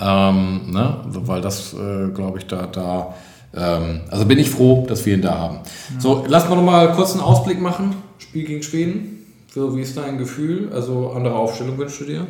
Ähm, 0.00 0.70
ne? 0.70 0.96
Weil 1.04 1.40
das, 1.40 1.74
äh, 1.74 2.08
glaube 2.08 2.38
ich, 2.38 2.46
da, 2.46 2.66
da 2.66 3.14
ähm, 3.54 4.00
also 4.10 4.24
bin 4.26 4.38
ich 4.38 4.50
froh, 4.50 4.84
dass 4.88 5.06
wir 5.06 5.14
ihn 5.14 5.22
da 5.22 5.38
haben. 5.38 5.58
So, 5.98 6.24
lassen 6.26 6.48
wir 6.48 6.56
nochmal 6.56 6.92
kurz 6.92 7.12
einen 7.12 7.20
Ausblick 7.20 7.60
machen. 7.60 7.94
Spiel 8.18 8.44
gegen 8.44 8.62
Schweden. 8.62 9.26
So, 9.54 9.76
wie 9.76 9.82
ist 9.82 9.96
dein 9.96 10.18
Gefühl? 10.18 10.70
Also 10.72 11.12
andere 11.12 11.36
Aufstellung 11.36 11.78
wünschst 11.78 12.00
du 12.00 12.04
dir? 12.04 12.26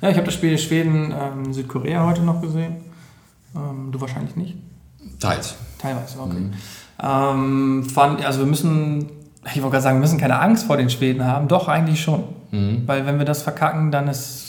Ja, 0.00 0.08
ich 0.08 0.16
habe 0.16 0.24
das 0.24 0.34
Spiel 0.34 0.56
Schweden, 0.56 1.12
ähm, 1.12 1.52
Südkorea 1.52 2.06
heute 2.06 2.22
noch 2.22 2.40
gesehen. 2.40 2.76
Ähm, 3.54 3.90
du 3.92 4.00
wahrscheinlich 4.00 4.34
nicht. 4.34 4.56
Teils. 5.20 5.56
Teilweise, 5.78 6.18
okay. 6.18 6.50
Ähm, 7.02 7.84
fand, 7.84 8.24
also 8.24 8.40
wir 8.40 8.46
müssen, 8.46 9.10
ich 9.44 9.56
wollte 9.56 9.72
gerade 9.72 9.82
sagen, 9.82 9.96
wir 9.98 10.00
müssen 10.00 10.18
keine 10.18 10.40
Angst 10.40 10.66
vor 10.66 10.78
den 10.78 10.88
Schweden 10.88 11.24
haben. 11.24 11.48
Doch, 11.48 11.68
eigentlich 11.68 12.00
schon. 12.00 12.24
Weil 12.86 13.04
wenn 13.04 13.18
wir 13.18 13.26
das 13.26 13.42
verkacken, 13.42 13.90
dann 13.90 14.08
ist, 14.08 14.47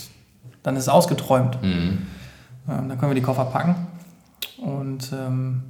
dann 0.62 0.76
ist 0.76 0.84
es 0.84 0.88
ausgeträumt. 0.88 1.58
Ähm, 2.66 2.88
dann 2.88 2.98
können 2.98 3.10
wir 3.10 3.14
die 3.14 3.22
Koffer 3.22 3.44
packen. 3.46 3.74
Und 4.58 5.12
ähm, 5.12 5.62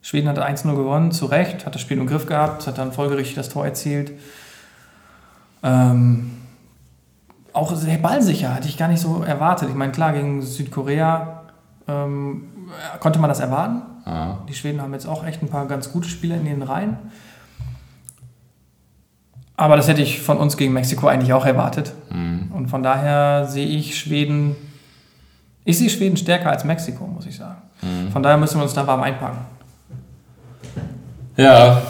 Schweden 0.00 0.28
hat 0.28 0.38
1-0 0.38 0.76
gewonnen, 0.76 1.10
zu 1.10 1.26
Recht, 1.26 1.66
hat 1.66 1.74
das 1.74 1.82
Spiel 1.82 1.98
im 1.98 2.06
Griff 2.06 2.26
gehabt, 2.26 2.66
hat 2.66 2.78
dann 2.78 2.92
folgerichtig 2.92 3.34
das 3.34 3.48
Tor 3.48 3.64
erzielt. 3.64 4.12
Ähm, 5.62 6.30
auch 7.52 7.74
sehr 7.74 7.98
ballsicher, 7.98 8.54
hatte 8.54 8.68
ich 8.68 8.76
gar 8.76 8.88
nicht 8.88 9.00
so 9.00 9.22
erwartet. 9.22 9.68
Ich 9.68 9.74
meine, 9.74 9.90
klar, 9.90 10.12
gegen 10.12 10.42
Südkorea 10.42 11.42
ähm, 11.88 12.44
konnte 13.00 13.18
man 13.18 13.28
das 13.28 13.40
erwarten. 13.40 13.82
Ah. 14.04 14.38
Die 14.48 14.54
Schweden 14.54 14.80
haben 14.80 14.92
jetzt 14.92 15.06
auch 15.06 15.24
echt 15.24 15.42
ein 15.42 15.48
paar 15.48 15.66
ganz 15.66 15.90
gute 15.90 16.08
Spieler 16.08 16.36
in 16.36 16.44
den 16.44 16.62
Reihen. 16.62 16.98
Aber 19.56 19.76
das 19.76 19.88
hätte 19.88 20.02
ich 20.02 20.20
von 20.20 20.36
uns 20.36 20.56
gegen 20.56 20.72
Mexiko 20.72 21.08
eigentlich 21.08 21.32
auch 21.32 21.46
erwartet. 21.46 21.94
Und 22.66 22.70
von 22.70 22.82
daher 22.82 23.46
sehe 23.46 23.64
ich 23.64 23.96
Schweden, 23.96 24.56
ich 25.64 25.78
sehe 25.78 25.88
Schweden 25.88 26.16
stärker 26.16 26.50
als 26.50 26.64
Mexiko, 26.64 27.06
muss 27.06 27.24
ich 27.24 27.36
sagen. 27.36 27.62
Von 28.12 28.24
daher 28.24 28.36
müssen 28.36 28.58
wir 28.58 28.64
uns 28.64 28.74
da 28.74 28.84
warm 28.84 29.04
einpacken. 29.04 29.38
Ja, 31.36 31.80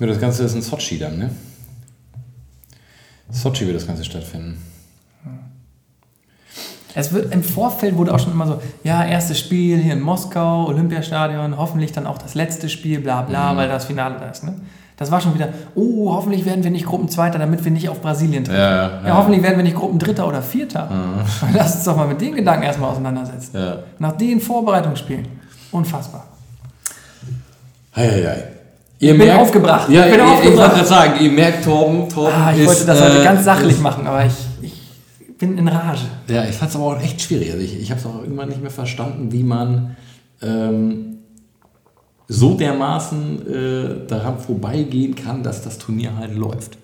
das 0.00 0.18
Ganze 0.18 0.44
ist 0.44 0.54
in 0.54 0.62
Sochi 0.62 0.98
dann, 0.98 1.18
ne? 1.18 1.30
Sochi 3.28 3.66
wird 3.66 3.76
das 3.76 3.86
Ganze 3.86 4.06
stattfinden. 4.06 4.56
Es 6.94 7.12
wird 7.12 7.34
im 7.34 7.44
Vorfeld 7.44 7.98
wurde 7.98 8.14
auch 8.14 8.18
schon 8.18 8.32
immer 8.32 8.46
so, 8.46 8.62
ja, 8.84 9.04
erstes 9.04 9.38
Spiel 9.38 9.76
hier 9.76 9.92
in 9.92 10.00
Moskau, 10.00 10.66
Olympiastadion, 10.66 11.58
hoffentlich 11.58 11.92
dann 11.92 12.06
auch 12.06 12.16
das 12.16 12.34
letzte 12.34 12.70
Spiel, 12.70 13.00
bla 13.00 13.20
bla, 13.20 13.54
weil 13.54 13.68
das 13.68 13.84
Finale 13.84 14.18
da 14.18 14.30
ist. 14.30 14.44
Ne? 14.44 14.54
Das 15.02 15.10
war 15.10 15.20
schon 15.20 15.34
wieder, 15.34 15.48
oh, 15.74 16.12
hoffentlich 16.14 16.44
werden 16.44 16.62
wir 16.64 16.70
nicht 16.70 16.86
Gruppenzweiter, 16.86 17.38
damit 17.38 17.64
wir 17.64 17.70
nicht 17.72 17.88
auf 17.88 18.00
Brasilien 18.00 18.44
treffen. 18.44 18.58
Ja, 18.60 18.70
ja, 18.86 19.00
ja, 19.08 19.16
hoffentlich 19.16 19.42
werden 19.42 19.56
wir 19.56 19.64
nicht 19.64 19.76
Gruppendritter 19.76 20.26
oder 20.26 20.40
Vierter. 20.42 20.88
Lass 21.54 21.74
uns 21.76 21.84
doch 21.84 21.96
mal 21.96 22.06
mit 22.08 22.20
den 22.20 22.34
Gedanken 22.34 22.62
erstmal 22.64 22.90
auseinandersetzen. 22.90 23.50
Nach 23.98 24.12
den 24.12 24.40
Vorbereitungsspielen. 24.40 25.26
Unfassbar. 25.72 26.24
Hei, 27.94 28.08
hei, 28.08 28.22
hei. 28.26 28.44
Ihr 29.00 29.18
bin 29.18 29.30
aufgebracht. 29.32 29.88
Ja, 29.90 30.06
Ich 30.06 30.12
bin 30.12 30.20
ich, 30.20 30.26
ich 30.26 30.32
aufgebracht. 30.32 30.56
wollte 30.58 30.74
gerade 30.76 30.86
sagen, 30.88 31.12
ihr 31.24 31.32
merkt, 31.32 31.64
Torben, 31.64 32.08
Torben 32.08 32.34
Ah, 32.34 32.52
ich 32.52 32.60
ist, 32.60 32.66
wollte 32.68 32.84
das 32.86 33.00
heute 33.02 33.20
äh, 33.20 33.24
ganz 33.24 33.44
sachlich 33.44 33.72
ist- 33.72 33.82
machen, 33.82 34.06
aber 34.06 34.24
ich, 34.24 34.32
ich 34.62 35.36
bin 35.38 35.58
in 35.58 35.66
Rage. 35.66 36.04
Ja, 36.28 36.44
ich 36.44 36.54
fand 36.56 36.70
es 36.70 36.76
aber 36.76 36.84
auch 36.86 37.00
echt 37.00 37.20
schwierig. 37.20 37.50
Also 37.50 37.62
ich 37.64 37.80
ich 37.80 37.90
habe 37.90 38.00
es 38.00 38.06
auch 38.06 38.20
irgendwann 38.22 38.48
nicht 38.48 38.62
mehr 38.62 38.70
verstanden, 38.70 39.32
wie 39.32 39.42
man 39.42 39.96
ähm, 40.40 41.18
so 42.32 42.54
dermaßen 42.54 43.46
äh, 43.46 44.06
daran 44.06 44.38
vorbeigehen 44.38 45.14
kann, 45.14 45.42
dass 45.42 45.62
das 45.62 45.78
Turnier 45.78 46.16
halt 46.16 46.34
läuft. 46.34 46.78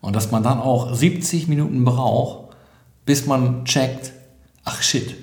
Und 0.00 0.16
dass 0.16 0.30
man 0.30 0.42
dann 0.42 0.60
auch 0.60 0.94
70 0.94 1.48
Minuten 1.48 1.84
braucht, 1.84 2.56
bis 3.04 3.26
man 3.26 3.64
checkt, 3.64 4.12
ach 4.64 4.80
shit, 4.80 5.14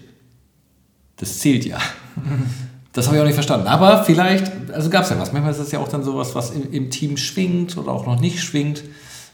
das 1.17 1.39
zählt 1.39 1.65
ja. 1.65 1.78
Das 2.93 3.08
habe 3.08 3.17
ich 3.17 3.21
auch 3.21 3.25
nicht 3.25 3.36
verstanden. 3.36 3.67
Aber 3.67 4.06
vielleicht, 4.06 4.71
also 4.71 4.89
gab 4.89 5.04
es 5.04 5.10
ja 5.10 5.19
was. 5.19 5.34
Manchmal 5.34 5.51
ist 5.51 5.60
es 5.60 5.69
ja 5.69 5.80
auch 5.80 5.89
dann 5.89 6.01
sowas, 6.01 6.34
was 6.34 6.51
im, 6.51 6.71
im 6.71 6.89
Team 6.89 7.17
schwingt 7.17 7.78
oder 7.78 7.91
auch 7.91 8.06
noch 8.06 8.21
nicht 8.21 8.41
schwingt. 8.41 8.84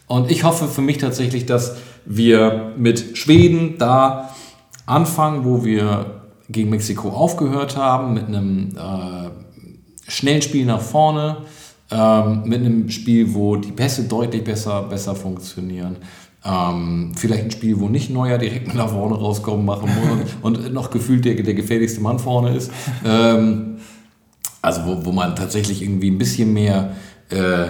Und 0.08 0.32
ich 0.32 0.44
hoffe 0.44 0.68
für 0.68 0.82
mich 0.82 0.98
tatsächlich, 0.98 1.46
dass 1.46 1.76
wir 2.04 2.74
mit 2.76 3.20
Schweden 3.20 3.78
da 3.78 4.34
anfangen, 4.88 5.46
wo 5.46 5.64
wir 5.64 6.24
gegen 6.50 6.72
Mexiko 6.72 7.10
aufgehört 7.10 7.78
haben, 7.78 8.16
mit 8.16 8.26
einem 8.26 8.70
äh, 8.76 9.30
schnellen 10.12 10.42
Spiel 10.42 10.66
nach 10.66 10.82
vorne, 10.82 11.38
ähm, 11.90 12.44
mit 12.46 12.60
einem 12.60 12.90
Spiel, 12.90 13.34
wo 13.34 13.56
die 13.56 13.72
Pässe 13.72 14.04
deutlich 14.04 14.44
besser, 14.44 14.84
besser 14.84 15.16
funktionieren. 15.16 15.98
Ähm, 16.44 17.12
vielleicht 17.16 17.44
ein 17.44 17.52
Spiel, 17.52 17.80
wo 17.80 17.88
nicht 17.88 18.10
Neuer 18.10 18.38
direkt 18.38 18.74
nach 18.74 18.90
vorne 18.90 19.16
rauskommen 19.16 19.66
machen 19.66 19.90
muss 19.94 20.28
und, 20.42 20.58
und 20.66 20.74
noch 20.74 20.90
gefühlt 20.90 21.24
der, 21.26 21.36
der 21.36 21.54
gefährlichste 21.54 22.02
Mann 22.02 22.20
vorne 22.20 22.56
ist. 22.56 22.72
Ähm, 23.06 23.78
also 24.62 24.86
wo, 24.86 25.06
wo 25.06 25.12
man 25.12 25.36
tatsächlich 25.36 25.82
irgendwie 25.82 26.10
ein 26.10 26.18
bisschen 26.18 26.54
mehr 26.54 26.96
äh, 27.30 27.68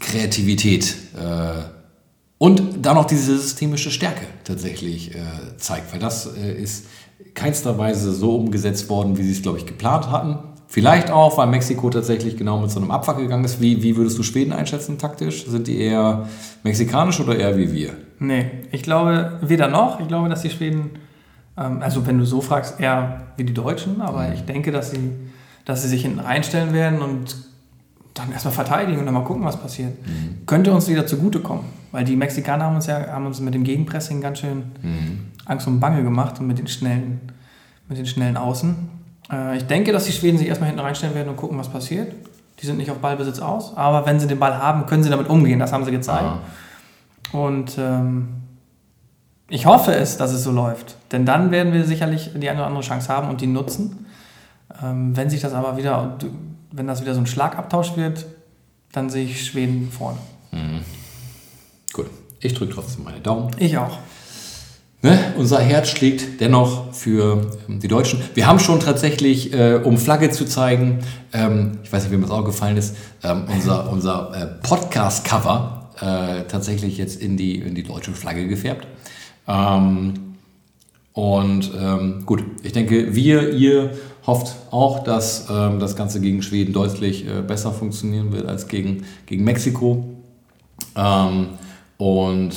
Kreativität 0.00 0.96
äh, 1.16 1.62
und 2.38 2.62
dann 2.84 2.96
noch 2.96 3.06
diese 3.06 3.38
systemische 3.38 3.90
Stärke 3.90 4.26
tatsächlich 4.44 5.14
äh, 5.14 5.56
zeigt, 5.56 5.92
weil 5.92 6.00
das 6.00 6.34
äh, 6.36 6.52
ist 6.52 6.86
keinster 7.34 7.78
Weise 7.78 8.12
so 8.12 8.36
umgesetzt 8.36 8.88
worden, 8.88 9.16
wie 9.16 9.22
sie 9.22 9.32
es, 9.32 9.42
glaube 9.42 9.58
ich, 9.58 9.66
geplant 9.66 10.10
hatten. 10.10 10.53
Vielleicht 10.66 11.10
auch, 11.10 11.38
weil 11.38 11.46
Mexiko 11.46 11.88
tatsächlich 11.90 12.36
genau 12.36 12.58
mit 12.60 12.70
so 12.70 12.80
einem 12.80 12.90
Abfuck 12.90 13.18
gegangen 13.18 13.44
ist. 13.44 13.60
Wie, 13.60 13.82
wie 13.82 13.96
würdest 13.96 14.18
du 14.18 14.22
Schweden 14.22 14.52
einschätzen 14.52 14.98
taktisch? 14.98 15.46
Sind 15.46 15.66
die 15.66 15.78
eher 15.78 16.28
mexikanisch 16.62 17.20
oder 17.20 17.36
eher 17.36 17.56
wie 17.56 17.72
wir? 17.72 17.92
Nee, 18.18 18.46
ich 18.72 18.82
glaube 18.82 19.38
weder 19.40 19.68
noch. 19.68 20.00
Ich 20.00 20.08
glaube, 20.08 20.28
dass 20.28 20.42
die 20.42 20.50
Schweden, 20.50 20.90
ähm, 21.56 21.80
also 21.80 22.06
wenn 22.06 22.18
du 22.18 22.24
so 22.24 22.40
fragst, 22.40 22.80
eher 22.80 23.28
wie 23.36 23.44
die 23.44 23.54
Deutschen, 23.54 24.00
aber 24.00 24.32
ich 24.32 24.44
denke, 24.44 24.72
dass 24.72 24.90
sie, 24.90 25.12
dass 25.64 25.82
sie 25.82 25.88
sich 25.88 26.02
hinten 26.02 26.20
reinstellen 26.20 26.72
werden 26.72 27.00
und 27.00 27.36
dann 28.14 28.32
erstmal 28.32 28.54
verteidigen 28.54 28.98
und 28.98 29.06
dann 29.06 29.14
mal 29.14 29.24
gucken, 29.24 29.44
was 29.44 29.56
passiert. 29.56 29.92
Könnte 30.46 30.72
uns 30.72 30.88
wieder 30.88 31.06
zugutekommen, 31.06 31.64
weil 31.90 32.04
die 32.04 32.16
Mexikaner 32.16 32.64
haben 32.64 32.76
uns 32.76 32.86
ja 32.86 33.08
haben 33.08 33.26
uns 33.26 33.40
mit 33.40 33.54
dem 33.54 33.64
Gegenpressing 33.64 34.20
ganz 34.20 34.38
schön 34.38 34.62
Angst 35.46 35.66
und 35.66 35.80
Bange 35.80 36.02
gemacht 36.04 36.38
und 36.38 36.46
mit 36.46 36.58
den 36.58 36.68
schnellen, 36.68 37.20
mit 37.88 37.98
den 37.98 38.06
schnellen 38.06 38.36
Außen. 38.36 38.76
Äh, 39.34 39.56
ich 39.56 39.66
denke, 39.66 39.92
dass 39.92 40.04
die 40.04 40.12
Schweden 40.12 40.38
sich 40.38 40.48
erstmal 40.48 40.68
hinten 40.68 40.84
reinstellen 40.84 41.14
werden 41.14 41.28
und 41.28 41.36
gucken, 41.36 41.58
was 41.58 41.68
passiert. 41.68 42.12
Die 42.60 42.66
sind 42.66 42.76
nicht 42.78 42.90
auf 42.90 42.98
Ballbesitz 42.98 43.40
aus, 43.40 43.76
aber 43.76 44.06
wenn 44.06 44.20
sie 44.20 44.26
den 44.26 44.38
Ball 44.38 44.56
haben, 44.56 44.86
können 44.86 45.02
sie 45.02 45.10
damit 45.10 45.28
umgehen. 45.28 45.58
Das 45.58 45.72
haben 45.72 45.84
sie 45.84 45.90
gezeigt. 45.90 46.24
Ah. 46.24 46.38
Und 47.36 47.76
ähm, 47.78 48.28
ich 49.48 49.66
hoffe 49.66 49.92
es, 49.92 50.16
dass 50.16 50.32
es 50.32 50.44
so 50.44 50.52
läuft. 50.52 50.96
Denn 51.10 51.26
dann 51.26 51.50
werden 51.50 51.72
wir 51.72 51.84
sicherlich 51.84 52.30
die 52.34 52.48
eine 52.48 52.60
oder 52.60 52.68
andere 52.68 52.84
Chance 52.84 53.08
haben 53.08 53.28
und 53.28 53.40
die 53.40 53.46
nutzen. 53.46 54.06
Ähm, 54.82 55.16
wenn 55.16 55.30
sich 55.30 55.40
das 55.40 55.52
aber 55.52 55.76
wieder, 55.76 56.16
wenn 56.70 56.86
das 56.86 57.02
wieder 57.02 57.14
so 57.14 57.20
ein 57.20 57.26
Schlagabtausch 57.26 57.96
wird, 57.96 58.24
dann 58.92 59.10
sehe 59.10 59.24
ich 59.24 59.44
Schweden 59.44 59.90
vorne. 59.90 60.18
Gut, 61.92 62.06
ich 62.40 62.54
drücke 62.54 62.72
trotzdem 62.72 63.04
meine 63.04 63.20
Daumen. 63.20 63.50
Ich 63.58 63.76
auch. 63.76 63.98
Ne? 65.04 65.18
Unser 65.36 65.60
Herz 65.60 65.90
schlägt 65.90 66.40
dennoch 66.40 66.94
für 66.94 67.46
ähm, 67.68 67.78
die 67.78 67.88
Deutschen. 67.88 68.22
Wir 68.32 68.46
haben 68.46 68.58
schon 68.58 68.80
tatsächlich, 68.80 69.52
äh, 69.52 69.74
um 69.74 69.98
Flagge 69.98 70.30
zu 70.30 70.46
zeigen, 70.46 71.00
ähm, 71.34 71.72
ich 71.82 71.92
weiß 71.92 72.04
nicht, 72.04 72.12
wem 72.12 72.22
das 72.22 72.30
auch 72.30 72.42
gefallen 72.42 72.78
ist, 72.78 72.96
ähm, 73.22 73.44
unser, 73.52 73.92
unser 73.92 74.32
äh, 74.34 74.66
Podcast-Cover 74.66 75.90
äh, 76.00 76.44
tatsächlich 76.48 76.96
jetzt 76.96 77.20
in 77.20 77.36
die, 77.36 77.58
in 77.58 77.74
die 77.74 77.82
deutsche 77.82 78.12
Flagge 78.12 78.48
gefärbt. 78.48 78.86
Ähm, 79.46 80.14
und 81.12 81.70
ähm, 81.78 82.22
gut, 82.24 82.42
ich 82.62 82.72
denke, 82.72 83.14
wir, 83.14 83.52
ihr 83.52 83.90
hofft 84.26 84.56
auch, 84.70 85.04
dass 85.04 85.48
ähm, 85.50 85.80
das 85.80 85.96
Ganze 85.96 86.18
gegen 86.22 86.40
Schweden 86.40 86.72
deutlich 86.72 87.28
äh, 87.28 87.42
besser 87.42 87.72
funktionieren 87.72 88.32
wird 88.32 88.48
als 88.48 88.68
gegen, 88.68 89.04
gegen 89.26 89.44
Mexiko. 89.44 90.08
Und 91.98 92.54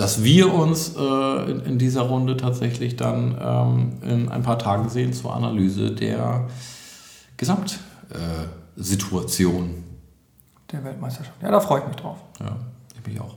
dass 0.00 0.24
wir 0.24 0.52
uns 0.54 0.94
äh, 0.96 1.50
in, 1.50 1.60
in 1.60 1.78
dieser 1.78 2.02
Runde 2.02 2.38
tatsächlich 2.38 2.96
dann 2.96 3.36
ähm, 3.38 3.92
in 4.02 4.28
ein 4.30 4.42
paar 4.42 4.58
Tagen 4.58 4.88
sehen 4.88 5.12
zur 5.12 5.34
Analyse 5.34 5.90
der 5.90 6.46
Gesamtsituation. 7.36 7.90
Situation. 8.76 9.74
Der 10.72 10.82
Weltmeisterschaft. 10.84 11.36
Ja, 11.42 11.50
da 11.50 11.60
freue 11.60 11.80
ich 11.80 11.86
mich 11.86 11.96
drauf. 11.96 12.16
ja, 12.40 12.56
ich 12.98 13.06
mich 13.06 13.20
auch. 13.20 13.34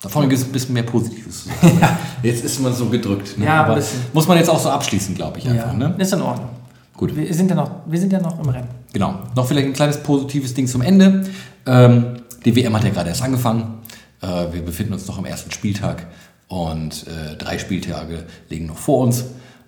Da 0.00 0.08
vorne 0.08 0.28
gibt 0.28 0.40
es 0.40 0.46
ein 0.46 0.52
bisschen 0.52 0.72
mehr 0.72 0.84
Positives. 0.84 1.44
zu 1.44 1.48
sagen. 1.60 1.96
Jetzt 2.22 2.42
ist 2.42 2.58
man 2.60 2.72
so 2.72 2.86
gedrückt. 2.86 3.36
Ne? 3.36 3.44
Ja, 3.44 3.64
Aber 3.64 3.82
muss 4.14 4.26
man 4.26 4.38
jetzt 4.38 4.48
auch 4.48 4.60
so 4.60 4.70
abschließen, 4.70 5.14
glaube 5.14 5.38
ich 5.38 5.48
einfach. 5.48 5.74
Ne? 5.74 5.94
Ist 5.98 6.12
in 6.14 6.22
Ordnung. 6.22 6.48
Gut. 6.96 7.14
Wir 7.14 7.34
sind, 7.34 7.50
ja 7.50 7.56
noch, 7.56 7.70
wir 7.86 8.00
sind 8.00 8.12
ja 8.12 8.20
noch 8.20 8.38
im 8.38 8.48
Rennen. 8.48 8.68
Genau. 8.94 9.14
Noch 9.36 9.46
vielleicht 9.46 9.66
ein 9.66 9.72
kleines 9.74 10.02
positives 10.02 10.54
Ding 10.54 10.66
zum 10.66 10.80
Ende. 10.80 11.26
Ähm, 11.66 12.22
die 12.44 12.56
WM 12.56 12.74
hat 12.74 12.84
ja 12.84 12.90
gerade 12.90 13.10
erst 13.10 13.22
angefangen. 13.22 13.77
Äh, 14.20 14.52
wir 14.52 14.64
befinden 14.64 14.92
uns 14.92 15.06
noch 15.06 15.18
am 15.18 15.24
ersten 15.24 15.50
Spieltag 15.50 16.06
und 16.48 17.06
äh, 17.06 17.36
drei 17.36 17.58
Spieltage 17.58 18.24
liegen 18.48 18.66
noch 18.66 18.78
vor 18.78 19.04
uns. 19.04 19.24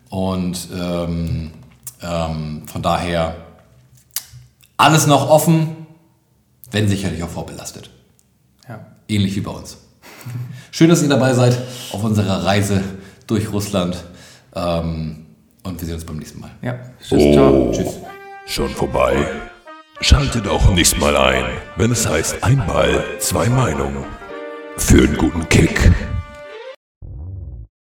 Und 0.08 0.68
ähm, 0.74 1.52
ähm, 2.02 2.62
von 2.66 2.82
daher 2.82 3.36
alles 4.76 5.06
noch 5.06 5.28
offen, 5.28 5.86
wenn 6.70 6.88
sicherlich 6.88 7.22
auch 7.22 7.28
vorbelastet. 7.28 7.90
Ja. 8.68 8.86
Ähnlich 9.08 9.36
wie 9.36 9.40
bei 9.40 9.50
uns. 9.52 9.78
Schön, 10.70 10.88
dass 10.88 11.02
ihr 11.02 11.08
dabei 11.08 11.34
seid 11.34 11.56
auf 11.92 12.02
unserer 12.02 12.44
Reise 12.44 12.82
durch 13.26 13.52
Russland. 13.52 14.02
Ähm, 14.54 15.26
und 15.62 15.80
wir 15.80 15.86
sehen 15.86 15.94
uns 15.94 16.04
beim 16.04 16.16
nächsten 16.16 16.40
Mal. 16.40 16.50
Ja. 16.62 16.78
Tschüss, 16.98 17.32
ciao. 17.32 17.68
Oh, 17.68 17.72
Tschüss. 17.72 17.98
schon 18.46 18.70
vorbei? 18.70 19.26
Schaltet 20.00 20.48
auch 20.48 20.72
nächstes 20.72 20.98
Mal 20.98 21.14
ein, 21.14 21.44
wenn 21.76 21.92
es 21.92 22.08
heißt 22.08 22.42
Ein 22.42 22.64
Ball, 22.66 23.04
zwei 23.18 23.50
Meinungen. 23.50 24.04
Für 24.76 25.02
einen 25.02 25.16
guten 25.16 25.48
Kick 25.48 25.90